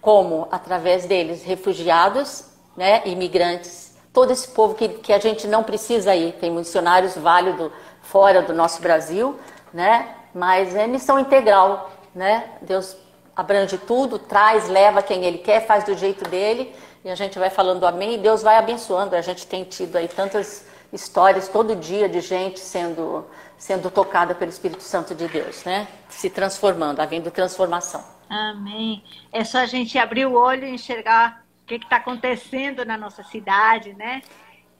[0.00, 2.44] como através deles refugiados,
[2.76, 3.02] né?
[3.06, 6.32] Imigrantes todo esse povo que, que a gente não precisa ir.
[6.40, 9.38] Tem missionários válidos fora do nosso Brasil,
[9.74, 10.08] né?
[10.32, 12.44] Mas é missão integral, né?
[12.62, 12.96] Deus
[13.36, 17.50] abrange tudo, traz, leva quem Ele quer, faz do jeito dele e a gente vai
[17.50, 19.14] falando amém e Deus vai abençoando.
[19.14, 23.26] A gente tem tido aí tantas histórias todo dia de gente sendo
[23.58, 25.88] sendo tocada pelo Espírito Santo de Deus, né?
[26.08, 28.04] Se transformando, havendo transformação.
[28.28, 29.02] Amém.
[29.32, 33.22] É só a gente abrir o olho e enxergar o que está acontecendo na nossa
[33.22, 34.20] cidade, né?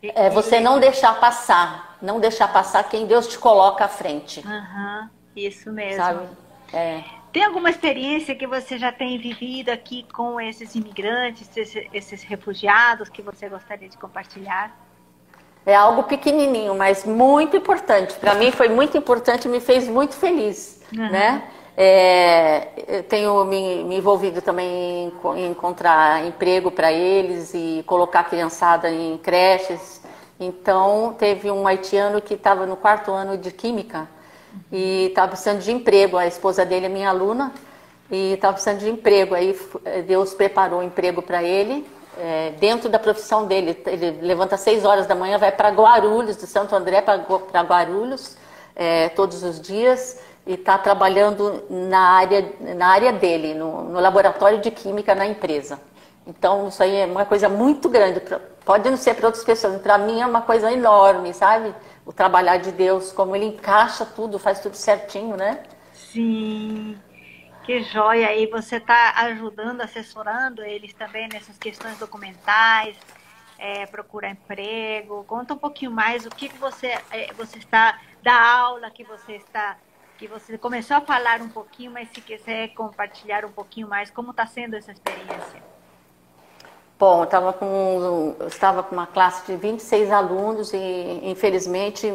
[0.03, 4.45] É você não deixar passar, não deixar passar quem Deus te coloca à frente.
[4.47, 5.97] Uhum, isso mesmo.
[5.97, 6.29] Sabe?
[6.73, 7.03] É.
[7.37, 13.11] Tem alguma experiência que você já tem vivido aqui com esses imigrantes, esses, esses refugiados
[13.11, 14.75] que você gostaria de compartilhar?
[15.67, 18.15] É algo pequenininho, mas muito importante.
[18.15, 21.11] Para mim foi muito importante, me fez muito feliz, uhum.
[21.11, 21.43] né?
[21.77, 28.21] É, eu tenho me, me, envolvido também em, em encontrar emprego para eles e colocar
[28.21, 30.01] a criançada em creches
[30.41, 34.16] Então, teve um haitiano que estava no quarto ano de Química
[34.71, 36.17] e estava precisando de emprego.
[36.17, 37.53] A esposa dele é minha aluna
[38.11, 39.35] e estava precisando de emprego.
[39.35, 41.87] Aí eh, Deus preparou um emprego para ele
[42.19, 43.81] é, dentro da profissão dele.
[43.87, 48.37] Ele levanta às seis horas da manhã, vai para Guarulhos, de Santo André para Guarulhos,
[48.75, 54.61] é, todos os dias e está trabalhando na área, na área dele, no, no, laboratório
[54.61, 55.81] de química na empresa.
[56.25, 58.23] Então, isso aí é uma coisa muito grande.
[58.65, 61.75] Pode não ser para outras pessoas, para mim é uma coisa enorme, sabe?
[62.07, 65.65] O trabalhar de Deus, como ele encaixa tudo, faz tudo certinho, né?
[65.93, 66.97] Sim.
[67.65, 68.33] Que joia!
[68.37, 72.97] E você está ajudando, assessorando eles também nessas questões documentais,
[73.59, 75.25] é, procurar emprego.
[75.25, 79.33] Conta um pouquinho mais o que, que você, é, você está, da aula que você
[79.33, 79.77] está
[80.17, 84.31] que você começou a falar um pouquinho, mas se quiser compartilhar um pouquinho mais, como
[84.31, 85.63] está sendo essa experiência?
[86.99, 92.07] Bom, estava com, estava com uma classe de 26 alunos e, infelizmente,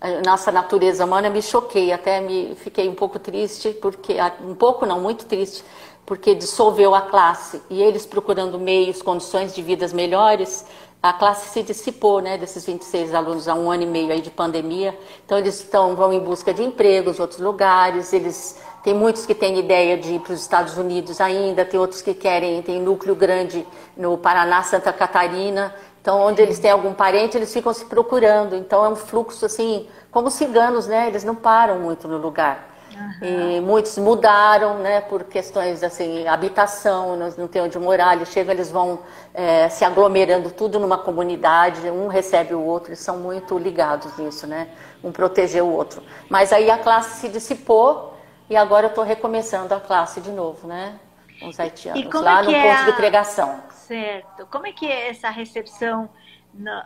[0.00, 4.86] é, nossa natureza humana me choquei, até me fiquei um pouco triste, porque um pouco
[4.86, 5.64] não, muito triste,
[6.04, 10.64] porque dissolveu a classe e eles procurando meios, condições de vidas melhores,
[11.02, 14.30] a classe se dissipou, né, desses 26 alunos há um ano e meio aí de
[14.30, 14.96] pandemia.
[15.24, 18.12] Então eles estão vão em busca de empregos, outros lugares.
[18.12, 22.02] Eles tem muitos que têm ideia de ir para os Estados Unidos ainda, tem outros
[22.02, 25.74] que querem, tem núcleo grande no Paraná, Santa Catarina.
[26.00, 28.54] Então onde eles têm algum parente, eles ficam se procurando.
[28.54, 31.08] Então é um fluxo assim, como ciganos, né?
[31.08, 32.76] Eles não param muito no lugar.
[32.94, 33.56] Uhum.
[33.56, 38.70] E muitos mudaram, né, por questões assim, habitação, não tem onde morar, eles chegam, eles
[38.70, 39.00] vão
[39.34, 44.46] é, se aglomerando tudo numa comunidade, um recebe o outro, eles são muito ligados nisso,
[44.46, 44.68] né,
[45.04, 46.02] um proteger o outro.
[46.30, 48.15] Mas aí a classe se dissipou
[48.48, 50.98] e agora eu estou recomeçando a classe de novo, né,
[51.40, 52.84] com os haitianos, lá é no ponto a...
[52.84, 53.60] de pregação.
[53.70, 54.46] Certo.
[54.46, 56.08] Como é que é essa recepção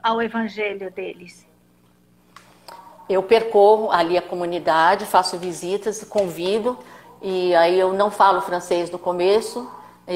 [0.03, 1.49] ao evangelho deles?
[3.11, 6.79] eu percorro ali a comunidade, faço visitas, convido,
[7.21, 9.69] e aí eu não falo francês no começo,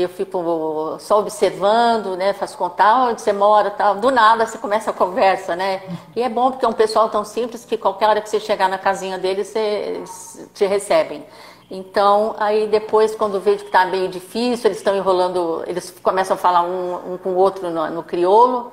[0.02, 3.96] eu fico só observando, né, faço contar onde você mora, tal.
[3.96, 5.82] Do nada você começa a conversa, né?
[6.16, 8.68] E é bom porque é um pessoal tão simples que qualquer hora que você chegar
[8.68, 10.02] na casinha deles, você,
[10.52, 11.24] te recebem.
[11.70, 16.38] Então, aí depois, quando vejo que está meio difícil, eles estão enrolando, eles começam a
[16.38, 18.72] falar um, um com o outro no, no crioulo.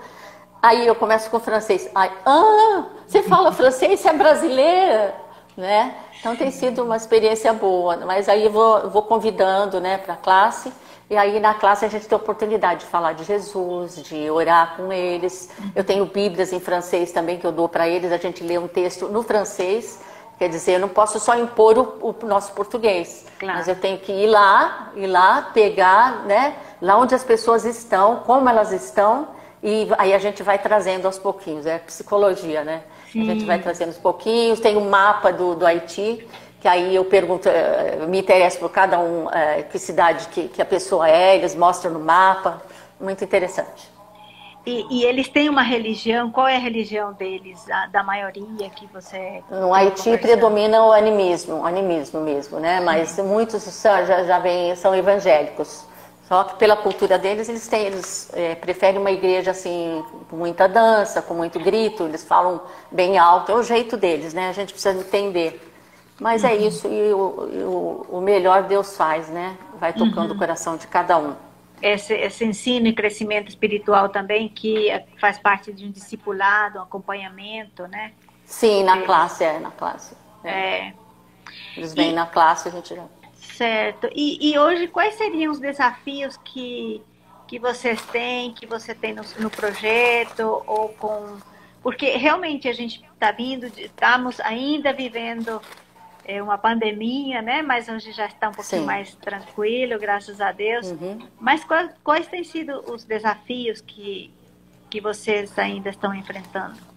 [0.61, 1.89] Aí eu começo com o francês.
[1.95, 5.15] Ah, você fala francês, você é brasileira,
[5.57, 5.95] né?
[6.19, 7.97] Então tem sido uma experiência boa.
[7.97, 10.71] Mas aí eu vou, vou convidando, né, para a classe.
[11.11, 14.77] E aí na classe a gente tem a oportunidade de falar de Jesus, de orar
[14.77, 15.49] com eles.
[15.75, 18.13] Eu tenho Bíblias em francês também que eu dou para eles.
[18.13, 19.99] A gente lê um texto no francês.
[20.39, 23.57] Quer dizer, eu não posso só impor o, o nosso português, claro.
[23.57, 28.23] mas eu tenho que ir lá, ir lá, pegar, né, lá onde as pessoas estão,
[28.25, 29.27] como elas estão,
[29.61, 32.81] e aí a gente vai trazendo aos pouquinhos, é psicologia, né?
[33.11, 33.21] Sim.
[33.21, 36.27] A gente vai trazendo aos pouquinhos, tem um mapa do, do Haiti,
[36.61, 40.61] que aí eu pergunto, eh, me interesso por cada um, eh, que cidade que, que
[40.61, 42.61] a pessoa é, eles mostram no mapa,
[42.99, 43.89] muito interessante.
[44.63, 48.85] E, e, eles têm uma religião, qual é a religião deles, a, da maioria que
[48.93, 49.41] você...
[49.49, 52.79] No Haiti predomina o animismo, o animismo mesmo, né?
[52.79, 53.25] Mas uhum.
[53.25, 55.83] muitos já, já vem, são evangélicos.
[56.27, 60.67] Só que pela cultura deles, eles têm, eles é, preferem uma igreja assim, com muita
[60.69, 64.49] dança, com muito grito, eles falam bem alto, é o jeito deles, né?
[64.49, 65.70] A gente precisa entender.
[66.21, 66.53] Mas é uhum.
[66.53, 69.57] é isso, e o, e o, o, melhor Deus faz, né?
[69.79, 70.35] Vai tocando uhum.
[70.35, 71.35] o coração de cada um.
[71.81, 77.87] Esse, esse, ensino e crescimento espiritual também, que faz parte de um discipulado, um acompanhamento,
[77.87, 78.11] né?
[78.45, 80.15] Sim, na classe, é, na classe.
[80.43, 80.51] É.
[80.51, 80.93] é.
[81.75, 82.13] Eles vêm e...
[82.13, 83.03] na classe, a gente já
[83.33, 84.07] Certo.
[84.13, 87.01] E, e, hoje, quais seriam os desafios que,
[87.47, 91.37] que vocês têm, que você tem no, no projeto, ou com.
[91.81, 95.59] Porque realmente a gente está vindo, estamos ainda vivendo
[96.25, 97.61] é, uma pandemia, né?
[97.61, 98.87] Mas hoje já está um pouquinho Sim.
[98.87, 100.91] mais tranquilo, graças a Deus.
[100.91, 101.19] Uhum.
[101.39, 104.31] Mas quais, quais têm sido os desafios que,
[104.89, 106.91] que vocês ainda estão enfrentando?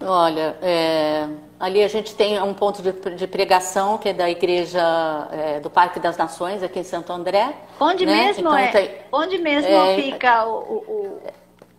[0.00, 4.82] Olha, é, ali a gente tem um ponto de, de pregação que é da igreja
[5.30, 7.54] é, do Parque das Nações aqui em Santo André.
[7.80, 8.26] Onde né?
[8.26, 8.68] mesmo então, é?
[8.68, 11.20] Tem, onde mesmo é, fica o, o,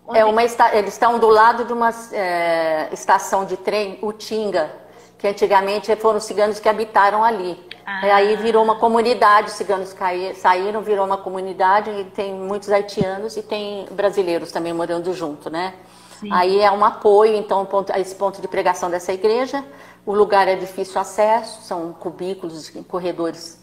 [0.08, 4.72] o é uma eles estão do lado de uma é, estação de trem, Utinga,
[5.18, 7.58] que antigamente foram os ciganos que habitaram ali.
[7.86, 8.16] Ah.
[8.16, 9.96] Aí virou uma comunidade, os ciganos
[10.36, 15.74] saíram, virou uma comunidade e tem muitos haitianos e tem brasileiros também morando junto, né?
[16.20, 16.32] Sim.
[16.32, 19.64] Aí é um apoio, então, a esse ponto de pregação dessa igreja.
[20.06, 23.60] O lugar é difícil acesso, são cubículos, corredores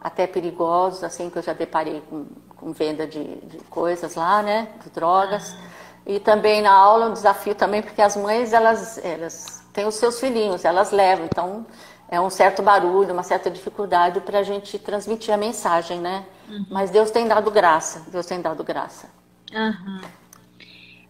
[0.00, 2.26] até perigosos, assim que eu já deparei com,
[2.56, 5.54] com venda de, de, coisas lá, né, de drogas.
[5.58, 5.68] Ah.
[6.06, 10.18] E também na aula um desafio também, porque as mães, elas, elas têm os seus
[10.18, 11.64] filhinhos, elas levam, então
[12.08, 16.24] é um certo barulho, uma certa dificuldade para a gente transmitir a mensagem, né?
[16.48, 16.66] Uhum.
[16.68, 19.08] Mas Deus tem dado graça, Deus tem dado graça.
[19.54, 20.00] Uhum.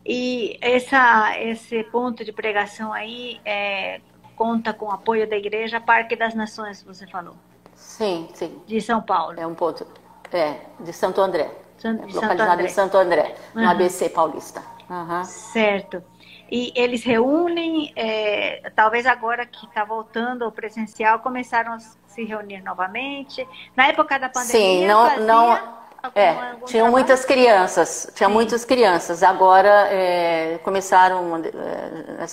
[0.05, 4.03] E essa, esse ponto de pregação aí é,
[4.37, 7.37] conta com o apoio da Igreja Parque das Nações, você falou?
[7.75, 8.61] Sim, sim.
[8.67, 9.41] De São Paulo.
[9.41, 9.87] É um ponto,
[10.31, 11.51] é, de Santo André.
[11.79, 12.65] de localizado Santo André.
[12.65, 13.71] em Santo André, no uhum.
[13.71, 14.63] ABC Paulista.
[15.25, 16.03] Certo.
[16.51, 22.63] E eles reúnem, é, talvez agora que está voltando ao presencial, começaram a se reunir
[22.63, 23.47] novamente.
[23.77, 25.79] Na época da pandemia, Sim, não, não
[26.15, 26.33] é,
[26.65, 26.91] tinham trabalho?
[26.91, 29.23] muitas crianças, tinha muitas crianças.
[29.23, 32.27] Agora é, começaram, é,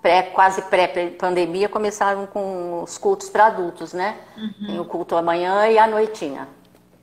[0.00, 4.18] pré, quase pré-pandemia, começaram com os cultos para adultos, né?
[4.36, 4.66] Uhum.
[4.66, 6.46] Tem o culto amanhã e à noitinha.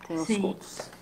[0.07, 0.41] Tem os Sim.
[0.41, 0.94] cultos.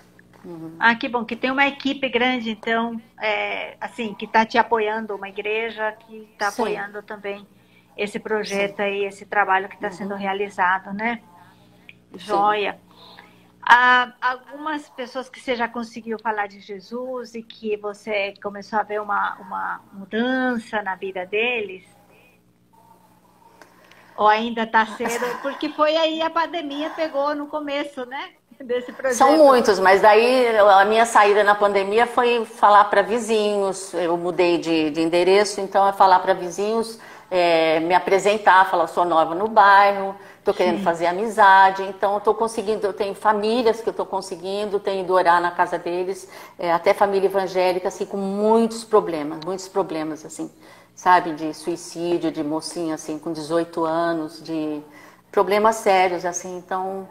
[0.44, 0.76] Uhum.
[0.78, 5.16] Ah, que bom, que tem uma equipe grande, então, é, assim, que está te apoiando,
[5.16, 7.48] uma igreja que está apoiando também
[7.96, 8.84] esse projeto Sim.
[8.84, 9.94] aí, esse trabalho que está uhum.
[9.94, 11.22] sendo realizado, né?
[12.16, 12.80] Joia.
[13.66, 18.84] Há algumas pessoas que você já conseguiu falar de Jesus e que você começou a
[18.84, 21.86] ver uma, uma mudança na vida deles?
[24.18, 25.26] Ou ainda está cedo?
[25.42, 28.34] Porque foi aí a pandemia pegou no começo, né?
[28.64, 29.18] desse projeto?
[29.18, 33.94] São muitos, mas daí a minha saída na pandemia foi falar para vizinhos.
[33.94, 37.00] Eu mudei de, de, endereço, então é falar para vizinhos,
[37.30, 42.86] é, me apresentar, falar, sou nova no bairro, estou querendo fazer amizade, então estou conseguindo,
[42.86, 46.28] eu tenho famílias que eu estou conseguindo, tenho ido orar na casa deles,
[46.60, 50.52] é, até família evangélica, assim, com muitos problemas, muitos problemas, assim,
[50.96, 54.82] sabe, de suicídio, de mocinha, assim, com 18 anos, de
[55.34, 57.10] problemas sérios, assim, então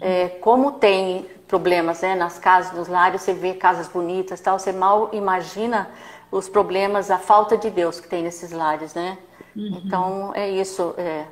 [0.00, 4.72] é, como tem problemas né, nas casas, nos lares, você vê casas bonitas, tal, você
[4.72, 5.88] mal imagina
[6.30, 9.18] os problemas, a falta de Deus que tem nesses lares, né?
[9.56, 9.82] Uhum.
[9.84, 10.94] Então é isso.
[10.96, 11.24] É.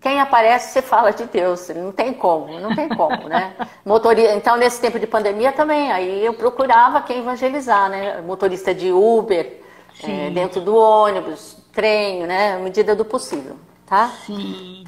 [0.00, 3.54] Quem aparece, você fala de Deus, não tem como, não tem como, né?
[3.84, 8.20] Motorista, então, nesse tempo de pandemia também, aí eu procurava quem evangelizar, né?
[8.20, 9.60] Motorista de Uber,
[10.02, 12.54] é, dentro do ônibus, trem, né?
[12.54, 13.56] À medida do possível,
[13.86, 14.12] tá?
[14.24, 14.84] Sim,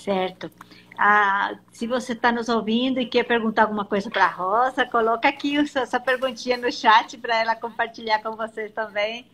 [0.00, 0.50] certo.
[0.98, 5.28] Ah, se você está nos ouvindo e quer perguntar alguma coisa para a Rosa, coloca
[5.28, 9.26] aqui essa perguntinha no chat para ela compartilhar com vocês também,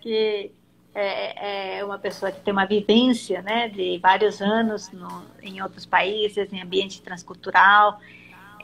[0.00, 0.50] que
[0.94, 5.86] é, é, uma pessoa que tem uma vivência né, de vários anos no, em outros
[5.86, 8.00] países, em ambiente transcultural,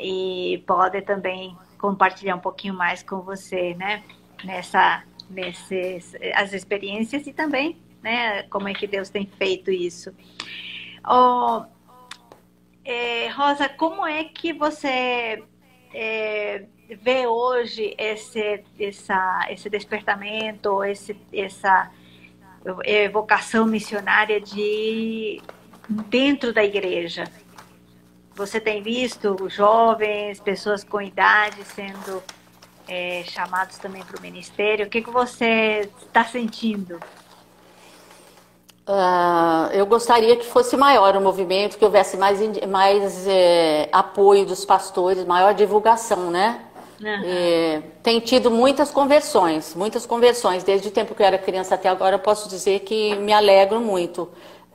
[0.00, 4.02] e pode também compartilhar um pouquinho mais com você, né,
[4.42, 10.12] nessa, nesses, as experiências e também, né, como é que Deus tem feito isso.
[11.10, 11.64] Oh,
[12.84, 15.42] é, Rosa, como é que você
[15.94, 16.66] é,
[17.00, 21.90] vê hoje esse, essa, esse despertamento, esse, essa
[23.10, 25.40] vocação missionária de
[25.88, 27.24] dentro da igreja?
[28.34, 32.22] Você tem visto jovens, pessoas com idade sendo
[32.86, 34.84] é, chamados também para o ministério?
[34.86, 37.00] O que, que você está sentindo?
[38.88, 44.64] Uh, eu gostaria que fosse maior o movimento, que houvesse mais, mais é, apoio dos
[44.64, 46.62] pastores, maior divulgação, né?
[47.00, 47.82] Uhum.
[48.02, 50.64] tem tido muitas conversões, muitas conversões.
[50.64, 53.78] Desde o tempo que eu era criança até agora, eu posso dizer que me alegro
[53.78, 54.28] muito.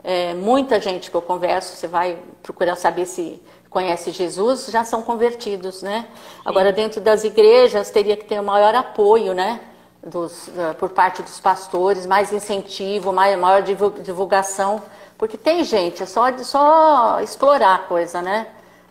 [0.04, 5.02] É, muita gente que eu converso, você vai procurar saber se conhece Jesus, já são
[5.02, 6.08] convertidos, né?
[6.14, 6.42] Sim.
[6.46, 9.60] Agora, dentro das igrejas, teria que ter um maior apoio, né?
[10.06, 14.82] Dos, uh, por parte dos pastores, mais incentivo, mais, maior divulgação,
[15.18, 18.48] porque tem gente, é só, só explorar a coisa, né?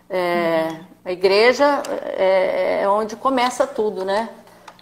[0.09, 0.81] É, uhum.
[1.05, 1.83] A igreja
[2.17, 4.29] é, é, onde começa tudo, né?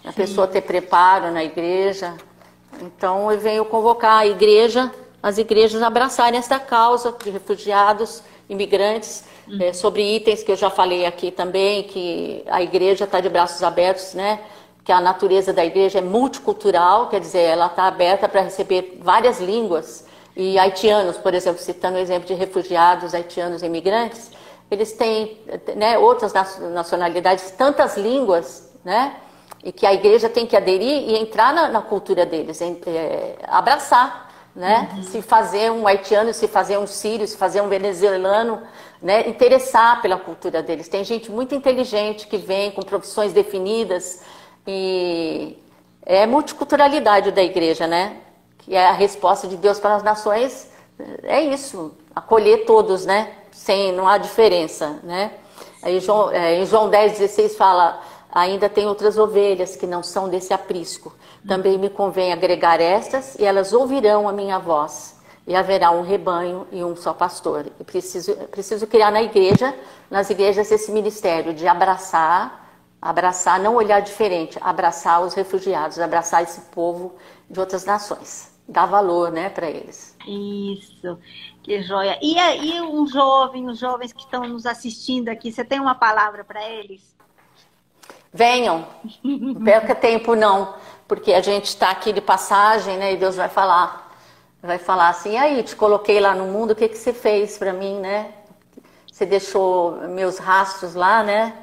[0.05, 0.15] A Sim.
[0.15, 2.13] pessoa ter preparo na igreja.
[2.81, 9.61] Então eu venho convocar a igreja, as igrejas abraçarem essa causa de refugiados, imigrantes, uhum.
[9.61, 13.63] é, sobre itens que eu já falei aqui também, que a igreja está de braços
[13.63, 14.39] abertos, né?
[14.83, 19.39] Que a natureza da igreja é multicultural, quer dizer, ela está aberta para receber várias
[19.39, 20.05] línguas.
[20.35, 24.31] E haitianos, por exemplo, citando o exemplo de refugiados haitianos imigrantes,
[24.71, 25.37] eles têm
[25.75, 26.31] né, outras
[26.73, 29.17] nacionalidades, tantas línguas, né?
[29.63, 34.31] E que a igreja tem que aderir e entrar na, na cultura deles, é, abraçar,
[34.55, 34.89] né?
[34.95, 35.03] Uhum.
[35.03, 38.61] Se fazer um haitiano, se fazer um sírio, se fazer um venezuelano,
[39.01, 39.27] né?
[39.27, 40.87] Interessar pela cultura deles.
[40.87, 44.21] Tem gente muito inteligente que vem com profissões definidas,
[44.67, 45.57] e
[46.05, 48.17] é multiculturalidade da igreja, né?
[48.59, 50.69] Que é a resposta de Deus para as nações.
[51.23, 53.31] É isso, acolher todos, né?
[53.51, 55.31] Sem, não há diferença, né?
[55.81, 57.99] Aí João, é, em João 10, 16 fala,
[58.31, 61.13] ainda tem outras ovelhas que não são desse aprisco.
[61.47, 65.19] Também me convém agregar estas, e elas ouvirão a minha voz.
[65.47, 67.65] E haverá um rebanho e um só pastor.
[67.79, 69.73] E preciso, preciso criar na igreja,
[70.09, 72.60] nas igrejas, esse ministério de abraçar,
[73.01, 77.15] abraçar, não olhar diferente, abraçar os refugiados, abraçar esse povo
[77.49, 78.51] de outras nações.
[78.67, 80.15] Dar valor né, para eles.
[80.25, 81.17] Isso,
[81.63, 82.17] que joia.
[82.21, 86.43] E aí, um jovem, os jovens que estão nos assistindo aqui, você tem uma palavra
[86.43, 87.01] para eles?
[88.31, 88.87] Venham,
[89.23, 90.75] não perca tempo não,
[91.05, 93.13] porque a gente está aqui de passagem, né?
[93.13, 94.09] E Deus vai falar,
[94.61, 97.73] vai falar assim, aí, te coloquei lá no mundo, o que, que você fez para
[97.73, 98.31] mim, né?
[99.11, 101.60] Você deixou meus rastros lá, né?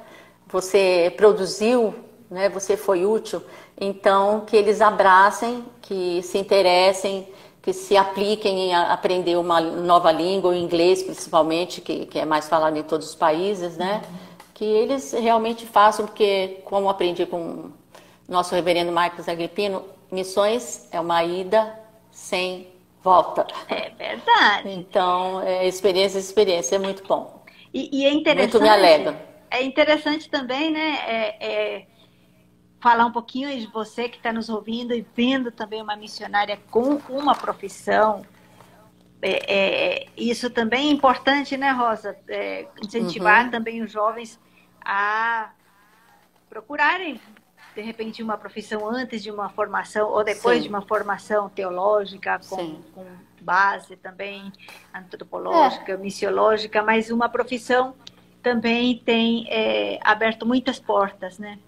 [0.49, 1.95] Você produziu,
[2.31, 2.49] né?
[2.49, 3.43] Você foi útil.
[3.81, 7.29] Então, que eles abracem, que se interessem,
[7.63, 12.49] que se apliquem em aprender uma nova língua, o inglês principalmente, que, que é mais
[12.49, 14.03] falado em todos os países, né?
[14.09, 14.29] Uhum
[14.59, 17.71] que eles realmente façam, porque, como aprendi com
[18.29, 21.79] nosso reverendo Marcos Agripino, missões é uma ida
[22.11, 22.67] sem
[23.01, 23.47] volta.
[23.69, 24.69] É verdade.
[24.71, 27.45] Então, é, experiência, experiência, é muito bom.
[27.73, 28.55] E, e é interessante.
[28.55, 29.28] Muito me alega.
[29.51, 30.99] É interessante também, né?
[31.07, 31.87] É, é,
[32.81, 37.01] falar um pouquinho de você que está nos ouvindo e vendo também uma missionária com
[37.09, 38.25] uma profissão,
[39.21, 42.17] é, é, isso também é importante, né, Rosa?
[42.29, 43.51] É, incentivar uhum.
[43.51, 44.39] também os jovens
[44.85, 45.51] a
[46.49, 47.21] procurarem,
[47.75, 50.63] de repente, uma profissão antes de uma formação ou depois Sim.
[50.65, 53.07] de uma formação teológica com, com
[53.41, 54.53] base também
[54.95, 55.97] antropológica, é.
[55.97, 57.95] missiológica, mas uma profissão
[58.43, 61.59] também tem é, aberto muitas portas, né?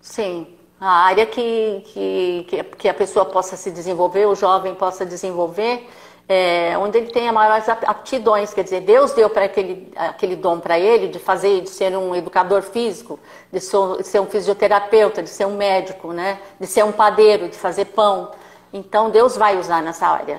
[0.00, 0.46] Sim,
[0.80, 5.88] a área que, que, que a pessoa possa se desenvolver, o jovem possa desenvolver,
[6.28, 10.78] é, onde ele tenha maiores aptidões, quer dizer, Deus deu para aquele, aquele dom para
[10.78, 13.18] ele de fazer, de ser um educador físico,
[13.50, 17.86] de ser um fisioterapeuta, de ser um médico, né, de ser um padeiro, de fazer
[17.86, 18.30] pão.
[18.72, 20.38] Então Deus vai usar nessa área,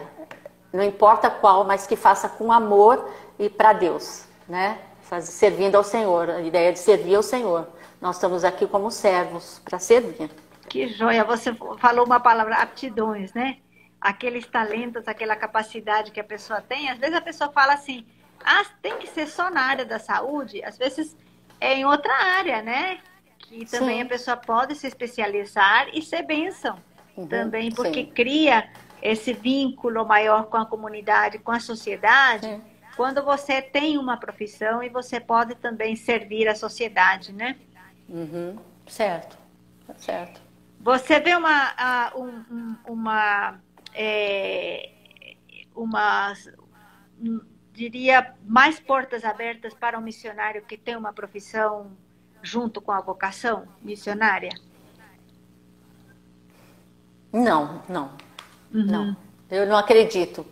[0.71, 4.77] não importa qual, mas que faça com amor e para Deus, né,
[5.22, 7.68] servindo ao Senhor, a ideia de servir ao Senhor.
[8.01, 10.30] Nós estamos aqui como servos para servir.
[10.68, 11.24] Que joia!
[11.24, 13.57] Você falou uma palavra aptidões, né?
[13.99, 16.89] aqueles talentos, aquela capacidade que a pessoa tem.
[16.89, 18.05] Às vezes a pessoa fala assim,
[18.43, 20.64] ah, tem que ser só na área da saúde.
[20.64, 21.18] Às vezes
[21.60, 22.99] é em outra área, né?
[23.38, 24.01] Que também sim.
[24.03, 26.78] a pessoa pode se especializar e ser bênção.
[27.18, 28.12] Uhum, também porque sim.
[28.12, 28.70] cria
[29.01, 32.47] esse vínculo maior com a comunidade, com a sociedade.
[32.47, 32.62] Sim.
[32.99, 37.55] Quando você tem uma profissão e você pode também servir a sociedade, né?
[38.09, 39.37] Uhum, certo,
[39.95, 40.41] certo.
[40.81, 43.57] Você vê uma, um, uma
[43.93, 44.89] é,
[45.73, 46.33] uma,
[47.71, 51.93] diria, mais portas abertas para um missionário que tem uma profissão
[52.41, 54.51] junto com a vocação missionária?
[57.31, 58.11] Não, não,
[58.73, 58.85] uhum.
[58.85, 59.17] não.
[59.49, 60.45] Eu não acredito.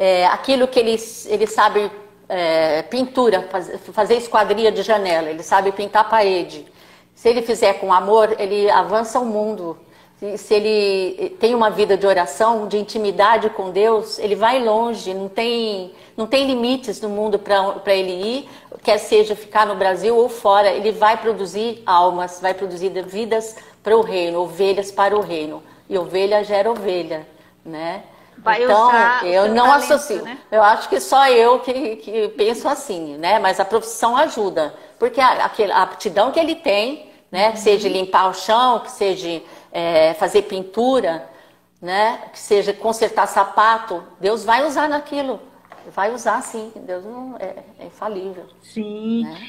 [0.00, 0.96] É, aquilo que ele,
[1.26, 1.92] ele sabe
[2.28, 6.66] é, pintura, faz, fazer esquadria de janela, ele sabe pintar parede.
[7.14, 9.76] Se ele fizer com amor, ele avança o mundo
[10.36, 15.30] se ele tem uma vida de oração, de intimidade com Deus, ele vai longe, não
[15.30, 18.48] tem, não tem limites no mundo para ele ir,
[18.82, 23.96] quer seja ficar no Brasil ou fora, ele vai produzir almas, vai produzir vidas para
[23.96, 25.62] o reino, ovelhas para o reino.
[25.88, 27.26] E ovelha gera ovelha,
[27.64, 28.02] né?
[28.42, 28.90] Vai então,
[29.24, 30.22] eu não talento, associo.
[30.22, 30.38] Né?
[30.50, 33.38] Eu acho que só eu que, que penso assim, né?
[33.38, 34.74] Mas a profissão ajuda.
[34.98, 37.50] Porque a, a aptidão que ele tem, né?
[37.50, 37.56] Uhum.
[37.56, 41.28] Seja limpar o chão, que seja é, fazer pintura,
[41.80, 42.20] né?
[42.32, 45.40] Que seja consertar sapato, Deus vai usar naquilo.
[45.88, 48.46] Vai usar sim, Deus não é, é infalível.
[48.62, 49.24] Sim.
[49.24, 49.48] Né?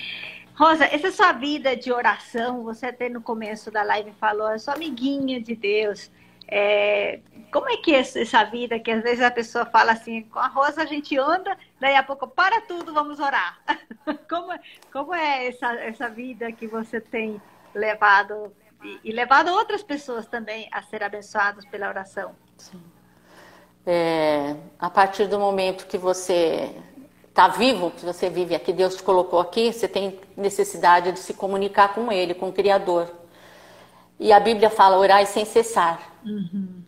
[0.56, 4.76] Rosa, essa sua vida de oração, você até no começo da live falou, é sua
[4.76, 6.10] amiguinha de Deus.
[6.54, 10.38] É, como é que é essa vida que às vezes a pessoa fala assim, com
[10.38, 13.58] a Rosa a gente anda, daí a pouco para tudo, vamos orar.
[14.30, 14.54] como,
[14.92, 17.42] como é essa, essa vida que você tem
[17.74, 22.36] levado e, e levado outras pessoas também a ser abençoadas pela oração.
[22.58, 22.82] Sim.
[23.86, 26.76] É, a partir do momento que você
[27.30, 31.34] está vivo, que você vive aqui, Deus te colocou aqui, você tem necessidade de se
[31.34, 33.10] comunicar com Ele, com o Criador.
[34.20, 36.11] E a Bíblia fala orar sem cessar.
[36.26, 36.84] Uhum.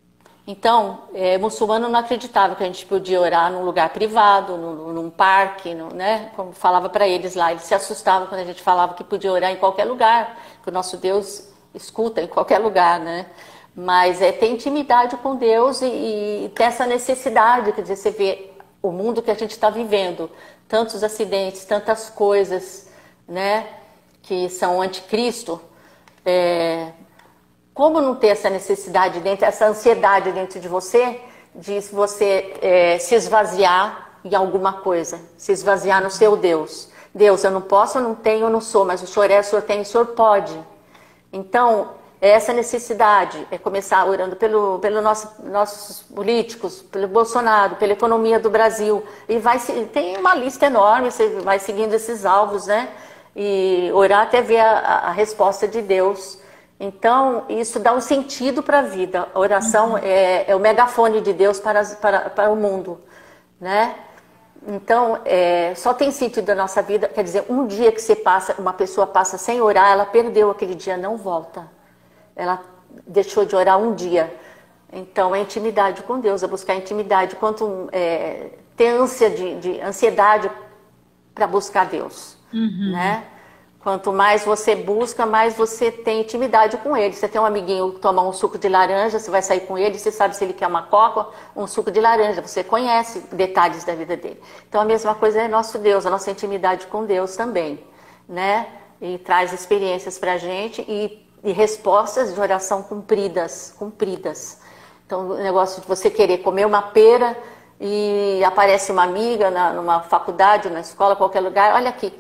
[0.46, 5.10] Então, é, muçulmano não acreditava que a gente podia orar num lugar privado, num, num
[5.10, 6.32] parque, no, né?
[6.36, 9.52] Como falava para eles lá, eles se assustavam quando a gente falava que podia orar
[9.52, 13.28] em qualquer lugar, que o nosso Deus escuta em qualquer lugar, né?
[13.74, 15.86] Mas é ter intimidade com Deus e,
[16.46, 20.30] e ter essa necessidade, quer dizer, você vê o mundo que a gente está vivendo,
[20.68, 22.90] tantos acidentes, tantas coisas,
[23.28, 23.66] né,
[24.22, 25.60] que são anticristo,
[26.26, 26.92] É,
[27.74, 31.20] como não ter essa necessidade dentro, essa ansiedade dentro de você,
[31.56, 36.90] de você é, se esvaziar em alguma coisa, se esvaziar no seu Deus.
[37.14, 39.44] Deus, eu não posso, eu não tenho, eu não sou, mas o Senhor é, o
[39.44, 40.58] Senhor tem, o Senhor pode.
[41.32, 47.92] Então, é essa necessidade, é começar orando pelo, pelo nosso, nossos políticos, pelo Bolsonaro, pela
[47.92, 49.04] economia do Brasil.
[49.28, 49.60] E vai
[49.92, 52.90] tem uma lista enorme, você vai seguindo esses alvos, né?
[53.36, 56.40] E orar até ver a, a resposta de Deus.
[56.84, 59.30] Então, isso dá um sentido para a vida.
[59.34, 59.98] A oração uhum.
[60.00, 63.00] é, é, o megafone de Deus para, para, para o mundo,
[63.60, 63.96] né?
[64.68, 68.56] Então, é, só tem sentido na nossa vida, quer dizer, um dia que você passa,
[68.60, 71.72] uma pessoa passa sem orar, ela perdeu aquele dia, não volta.
[72.36, 72.62] Ela
[73.08, 74.34] deixou de orar um dia.
[74.92, 80.52] Então, é intimidade com Deus, é buscar intimidade, quanto é, ter ânsia de, de ansiedade
[81.34, 82.92] para buscar Deus, uhum.
[82.92, 83.24] né?
[83.84, 87.14] Quanto mais você busca, mais você tem intimidade com ele.
[87.14, 90.00] Você tem um amiguinho que toma um suco de laranja, você vai sair com ele,
[90.00, 93.94] você sabe se ele quer uma coca, um suco de laranja, você conhece detalhes da
[93.94, 94.42] vida dele.
[94.70, 97.84] Então a mesma coisa é nosso Deus, a nossa intimidade com Deus também,
[98.28, 98.68] né?
[99.02, 104.60] E traz experiências para a gente e, e respostas de oração cumpridas, cumpridas.
[105.06, 107.38] Então o negócio de você querer comer uma pera
[107.82, 112.14] e aparece uma amiga na, numa faculdade, na escola, qualquer lugar, olha aqui,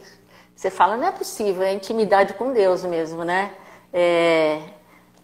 [0.64, 3.52] você fala, não é possível, é intimidade com Deus mesmo, né?
[3.92, 4.62] É,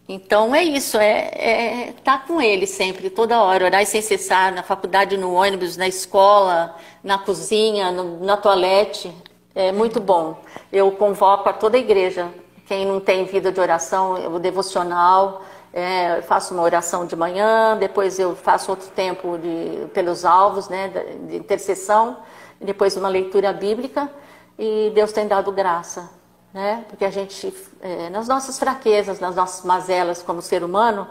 [0.05, 4.63] então é isso, é, é tá com ele sempre, toda hora, orar sem cessar, na
[4.63, 9.15] faculdade, no ônibus, na escola, na cozinha, no, na toalete,
[9.55, 10.41] é muito bom.
[10.73, 12.27] Eu convoco a toda a igreja,
[12.67, 17.77] quem não tem vida de oração, o devocional, é, eu faço uma oração de manhã,
[17.77, 20.91] depois eu faço outro tempo de, pelos alvos, né,
[21.29, 22.17] de intercessão,
[22.59, 24.11] depois uma leitura bíblica
[24.59, 26.11] e Deus tem dado graça,
[26.53, 26.83] né?
[26.89, 31.07] Porque a gente, é, nas nossas fraquezas, nas nossas mazelas como ser humano,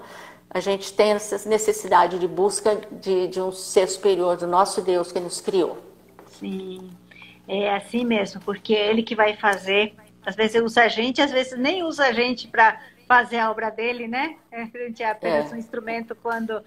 [0.50, 5.10] a gente tem essa necessidade de busca de, de um ser superior, do nosso Deus
[5.10, 5.78] que nos criou.
[6.26, 6.90] Sim,
[7.48, 9.94] é assim mesmo, porque é Ele que vai fazer.
[10.26, 13.70] Às vezes usa a gente, às vezes nem usa a gente para fazer a obra
[13.70, 14.36] dele, né?
[14.52, 15.54] A gente é apenas é.
[15.54, 16.62] um instrumento quando.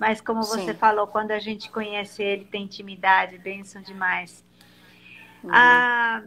[0.00, 0.74] Mas como você Sim.
[0.74, 4.44] falou, quando a gente conhece ele, tem intimidade, bênção demais.
[5.44, 5.50] Uhum.
[5.52, 6.22] Ah,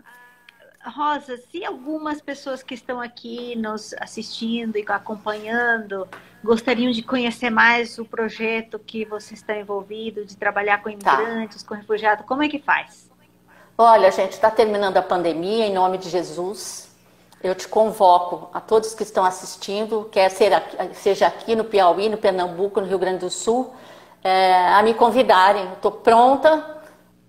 [0.86, 6.08] Rosa, se algumas pessoas que estão aqui nos assistindo e acompanhando
[6.44, 11.16] gostariam de conhecer mais o projeto que você está envolvido, de trabalhar com tá.
[11.16, 11.68] imigrantes, tá.
[11.68, 13.10] com refugiados, como é que faz?
[13.78, 16.96] Olha, gente, está terminando a pandemia, em nome de Jesus.
[17.44, 22.82] Eu te convoco a todos que estão assistindo, quer seja aqui no Piauí, no Pernambuco,
[22.82, 23.74] no Rio Grande do Sul,
[24.24, 25.74] é, a me convidarem.
[25.74, 26.77] Estou pronta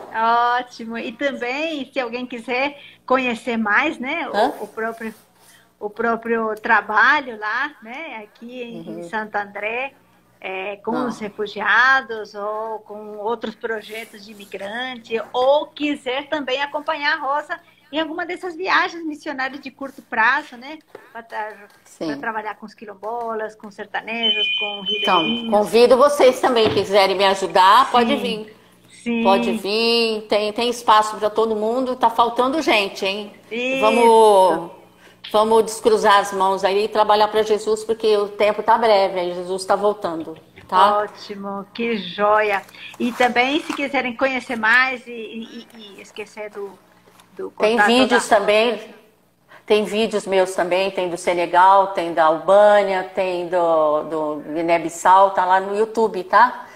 [0.60, 0.96] Ótimo.
[0.96, 5.14] E também, se alguém quiser conhecer mais, né, o, o, próprio
[5.78, 8.98] o próprio trabalho lá, né, aqui em, uhum.
[9.00, 9.92] em Santo André,
[10.44, 11.06] é, com Não.
[11.06, 17.60] os refugiados ou com outros projetos de imigrante, ou quiser também acompanhar a Rosa
[17.92, 20.80] em alguma dessas viagens missionárias de curto prazo, né?
[21.12, 25.02] Para trabalhar com os quilombolas, com sertanejos, com ribeirinhos.
[25.02, 27.92] Então, convido vocês também, que quiserem me ajudar, Sim.
[27.92, 28.56] pode vir.
[28.88, 29.22] Sim.
[29.22, 33.32] Pode vir, tem, tem espaço para todo mundo, tá faltando gente, hein?
[33.50, 33.80] Isso.
[33.80, 34.70] Vamos,
[35.30, 39.34] vamos descruzar as mãos aí e trabalhar para Jesus, porque o tempo está breve, aí
[39.34, 40.36] Jesus está voltando.
[40.66, 40.98] Tá?
[40.98, 42.62] Ótimo, que joia.
[42.98, 46.72] E também, se quiserem conhecer mais e, e, e esquecer do,
[47.36, 48.38] do Tem vídeos da...
[48.38, 48.80] também,
[49.66, 55.44] tem vídeos meus também, tem do Senegal, tem da Albânia, tem do, do Guiné-Bissau, tá
[55.44, 56.66] lá no YouTube, tá?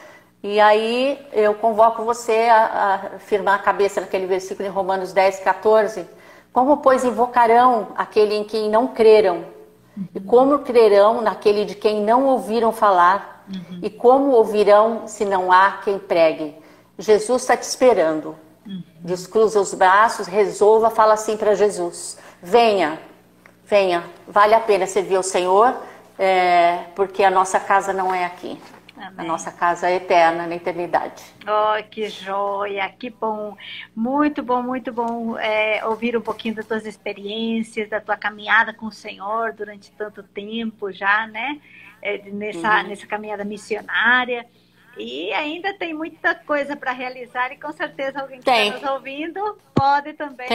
[0.42, 5.40] E aí eu convoco você a, a firmar a cabeça naquele versículo em Romanos 10,
[5.40, 6.06] 14,
[6.56, 9.44] como, pois, invocarão aquele em quem não creram?
[10.14, 13.44] E como crerão naquele de quem não ouviram falar?
[13.46, 13.80] Uhum.
[13.82, 16.54] E como ouvirão se não há quem pregue?
[16.98, 18.34] Jesus está te esperando.
[18.66, 18.82] Uhum.
[19.00, 22.98] Descruza os braços, resolva, fala assim para Jesus: Venha,
[23.66, 25.74] venha, vale a pena servir ao Senhor.
[26.18, 28.58] é, porque a nossa casa não é aqui.
[28.96, 29.12] Amém.
[29.18, 31.22] A nossa casa é eterna, na eternidade.
[31.46, 33.56] Oh, que joia, que bom.
[33.94, 38.86] Muito bom, muito bom é, ouvir um pouquinho das tuas experiências, da tua caminhada com
[38.86, 41.60] o Senhor durante tanto tempo já, né?
[42.00, 42.88] É, nessa, uhum.
[42.88, 44.46] nessa caminhada missionária.
[44.96, 49.58] E ainda tem muita coisa para realizar e com certeza alguém que está nos ouvindo
[49.74, 50.48] pode também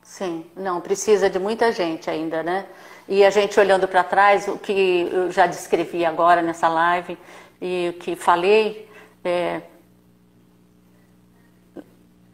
[0.02, 2.68] Sim, não, precisa de muita gente ainda, né?
[3.08, 7.18] E a gente olhando para trás, o que eu já descrevi agora nessa live
[7.60, 8.88] e o que falei,
[9.24, 9.62] é,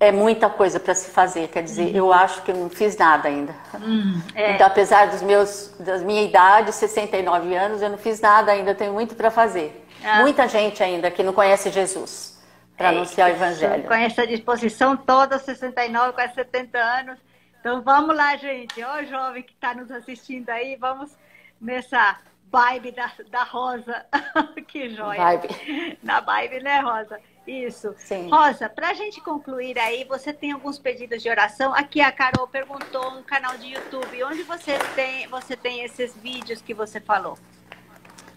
[0.01, 1.47] é muita coisa para se fazer.
[1.49, 1.95] Quer dizer, uhum.
[1.95, 3.53] eu acho que eu não fiz nada ainda.
[3.75, 4.19] Uhum.
[4.33, 4.55] É.
[4.55, 8.73] Então, apesar dos meus, da minha idade, 69 anos, eu não fiz nada ainda.
[8.73, 9.85] Tenho muito para fazer.
[10.03, 10.21] Ah.
[10.21, 12.41] Muita gente ainda que não conhece Jesus
[12.75, 13.83] para é, anunciar o Evangelho.
[13.83, 17.19] Com essa disposição toda, 69, quase 70 anos.
[17.59, 18.83] Então, vamos lá, gente.
[18.83, 21.15] Ó, jovem que está nos assistindo aí, vamos
[21.61, 22.17] nessa
[22.51, 24.03] vibe da, da Rosa.
[24.67, 25.23] que joia.
[25.23, 25.99] Vibe.
[26.01, 27.19] Na vibe, né, Rosa?
[27.45, 27.95] Isso.
[27.97, 28.29] Sim.
[28.29, 31.73] Rosa, para a gente concluir aí, você tem alguns pedidos de oração.
[31.73, 34.23] Aqui a Carol perguntou um canal de YouTube.
[34.23, 37.37] Onde você tem, você tem esses vídeos que você falou?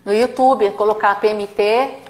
[0.04, 2.02] No YouTube, colocar PMT,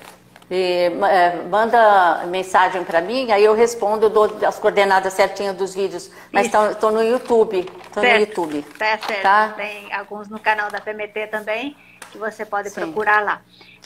[0.51, 5.75] e, é, manda mensagem para mim, aí eu respondo, eu dou as coordenadas certinhas dos
[5.75, 6.11] vídeos.
[6.31, 7.61] Mas estou no YouTube.
[7.61, 8.63] Estou no YouTube.
[8.79, 9.23] Tá certo.
[9.23, 9.49] Tá?
[9.57, 11.77] Tem alguns no canal da PMT também,
[12.11, 12.83] que você pode Sim.
[12.83, 13.41] procurar lá.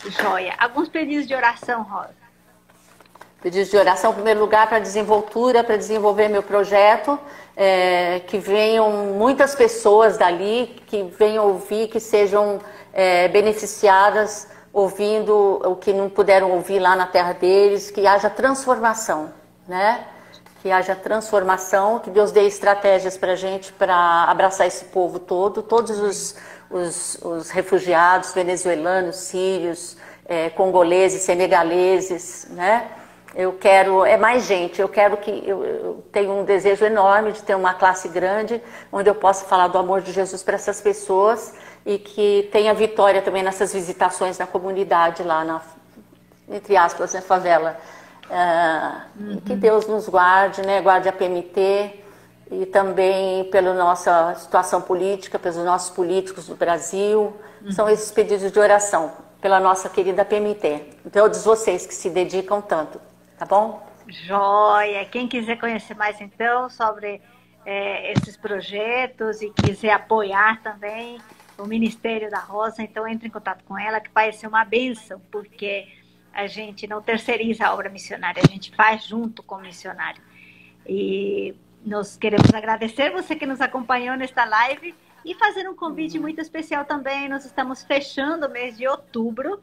[0.06, 0.54] Joia.
[0.58, 2.27] Alguns pedidos de oração, Rosa.
[3.40, 7.16] Pedidos de oração, em primeiro lugar, para desenvoltura, para desenvolver meu projeto,
[7.56, 12.58] é, que venham muitas pessoas dali, que venham ouvir, que sejam
[12.92, 19.32] é, beneficiadas ouvindo o que não puderam ouvir lá na terra deles, que haja transformação,
[19.68, 20.04] né?
[20.60, 25.62] Que haja transformação, que Deus dê estratégias para a gente para abraçar esse povo todo,
[25.62, 26.34] todos os,
[26.68, 32.97] os, os refugiados venezuelanos, sírios, é, congoleses, senegaleses, né?
[33.34, 37.42] Eu quero, é mais gente, eu quero que, eu, eu, tenho um desejo enorme de
[37.42, 38.60] ter uma classe grande,
[38.90, 41.54] onde eu possa falar do amor de Jesus para essas pessoas
[41.84, 45.60] e que tenha vitória também nessas visitações na comunidade lá, na,
[46.48, 47.78] entre aspas, na favela.
[48.28, 49.40] Uh, uhum.
[49.40, 52.04] Que Deus nos guarde, né, guarde a PMT
[52.50, 57.36] e também pela nossa situação política, pelos nossos políticos do Brasil.
[57.62, 57.72] Uhum.
[57.72, 60.82] São esses pedidos de oração pela nossa querida PMT.
[61.12, 63.00] Todos vocês que se dedicam tanto.
[63.38, 63.86] Tá bom?
[64.08, 65.04] Joia!
[65.04, 67.22] Quem quiser conhecer mais então sobre
[67.64, 71.20] é, esses projetos e quiser apoiar também
[71.56, 75.20] o Ministério da Rosa, então entre em contato com ela, que vai ser uma benção,
[75.30, 75.86] porque
[76.32, 80.20] a gente não terceiriza a obra missionária, a gente faz junto com o missionário.
[80.84, 86.22] E nós queremos agradecer você que nos acompanhou nesta live e fazer um convite uhum.
[86.22, 87.28] muito especial também.
[87.28, 89.60] Nós estamos fechando o mês de outubro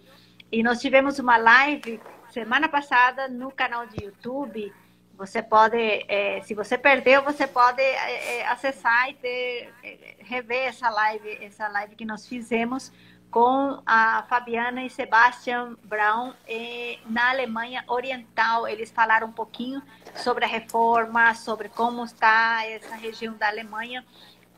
[0.52, 2.00] e nós tivemos uma live
[2.36, 4.74] semana passada no canal de YouTube.
[5.18, 10.68] Você pode, é, se você perdeu, você pode é, é acessar e ter, é, rever
[10.68, 12.92] essa live, essa live que nós fizemos
[13.32, 18.68] com a Fabiana e Sebastian Brown e, na Alemanha Oriental.
[18.68, 19.82] Eles falaram um pouquinho
[20.18, 24.06] sobre a reforma, sobre como está essa região da Alemanha.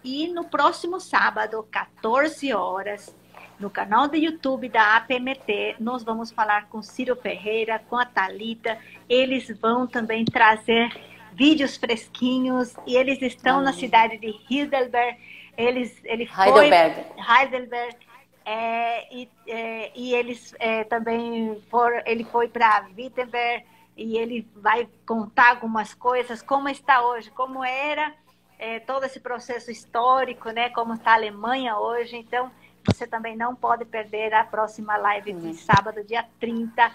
[0.04, 3.16] E no próximo sábado, 14 horas,
[3.60, 8.78] no canal do YouTube da APMT, nós vamos falar com Ciro Ferreira, com a Talita.
[9.10, 10.90] Eles vão também trazer
[11.34, 15.18] vídeos fresquinhos e eles estão na cidade de Heidelberg.
[15.58, 17.06] Eles, ele foi, Heidelberg.
[17.18, 17.98] Heidelberg
[18.50, 23.66] é, e, é, e, eles é, também foram, ele foi para Wittenberg
[23.98, 28.14] e ele vai contar algumas coisas, como está hoje, como era
[28.58, 32.16] é, todo esse processo histórico, né, como está a Alemanha hoje.
[32.16, 32.50] Então,
[32.88, 36.92] você também não pode perder a próxima live de sábado, dia 30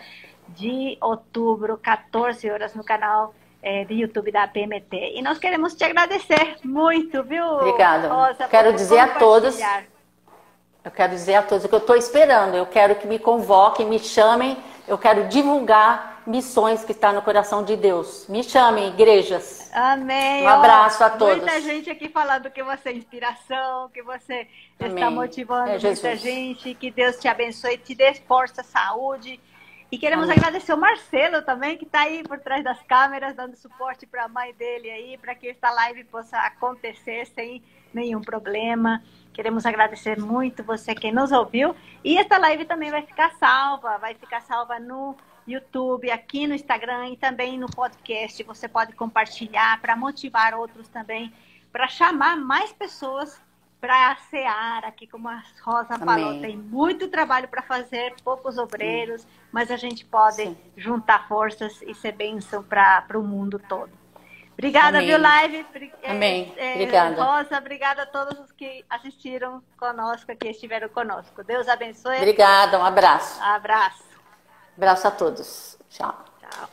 [0.49, 5.13] de outubro, 14 horas, no canal é, de YouTube da PMT.
[5.15, 7.45] E nós queremos te agradecer muito, viu?
[7.45, 8.09] Obrigada.
[8.09, 9.59] Rosa, Quero dizer a todos.
[10.85, 12.57] Eu quero dizer a todos o que eu estou esperando.
[12.57, 14.57] Eu quero que me convoquem, me chamem.
[14.89, 18.27] Eu quero divulgar missões que está no coração de Deus.
[18.29, 19.71] Me chamem, igrejas.
[19.73, 20.45] Amém.
[20.45, 21.39] Um abraço a todos.
[21.39, 24.47] Muita gente aqui falando que você é inspiração, que você
[24.79, 24.95] Amém.
[24.95, 26.75] está motivando é muita gente.
[26.75, 29.41] Que Deus te abençoe, te dê força, saúde.
[29.91, 30.39] E queremos Amém.
[30.39, 34.29] agradecer o Marcelo também, que está aí por trás das câmeras, dando suporte para a
[34.29, 37.63] mãe dele aí, para que esta live possa acontecer sem
[37.93, 39.03] nenhum problema.
[39.35, 41.77] Queremos agradecer muito você que nos ouviu.
[42.05, 45.15] E esta live também vai ficar salva, vai ficar salva no
[45.47, 48.43] YouTube, aqui no Instagram e também no podcast.
[48.43, 51.33] Você pode compartilhar para motivar outros também,
[51.73, 53.41] para chamar mais pessoas
[53.81, 56.07] para a Seara, aqui como a Rosa Amém.
[56.07, 59.29] falou, tem muito trabalho para fazer, poucos obreiros, Sim.
[59.51, 60.57] mas a gente pode Sim.
[60.77, 63.91] juntar forças e ser bênção para o mundo todo.
[64.53, 65.09] Obrigada, Amém.
[65.09, 65.67] viu, Live?
[66.05, 66.55] Amém.
[66.57, 67.25] É, obrigada.
[67.25, 71.43] Rosa, obrigada a todos os que assistiram conosco, que estiveram conosco.
[71.43, 72.19] Deus abençoe.
[72.19, 73.43] Obrigada, um abraço.
[73.43, 74.12] Abraço.
[74.77, 75.77] Abraço a todos.
[75.91, 76.15] Tchau.
[76.41, 76.69] Tchau.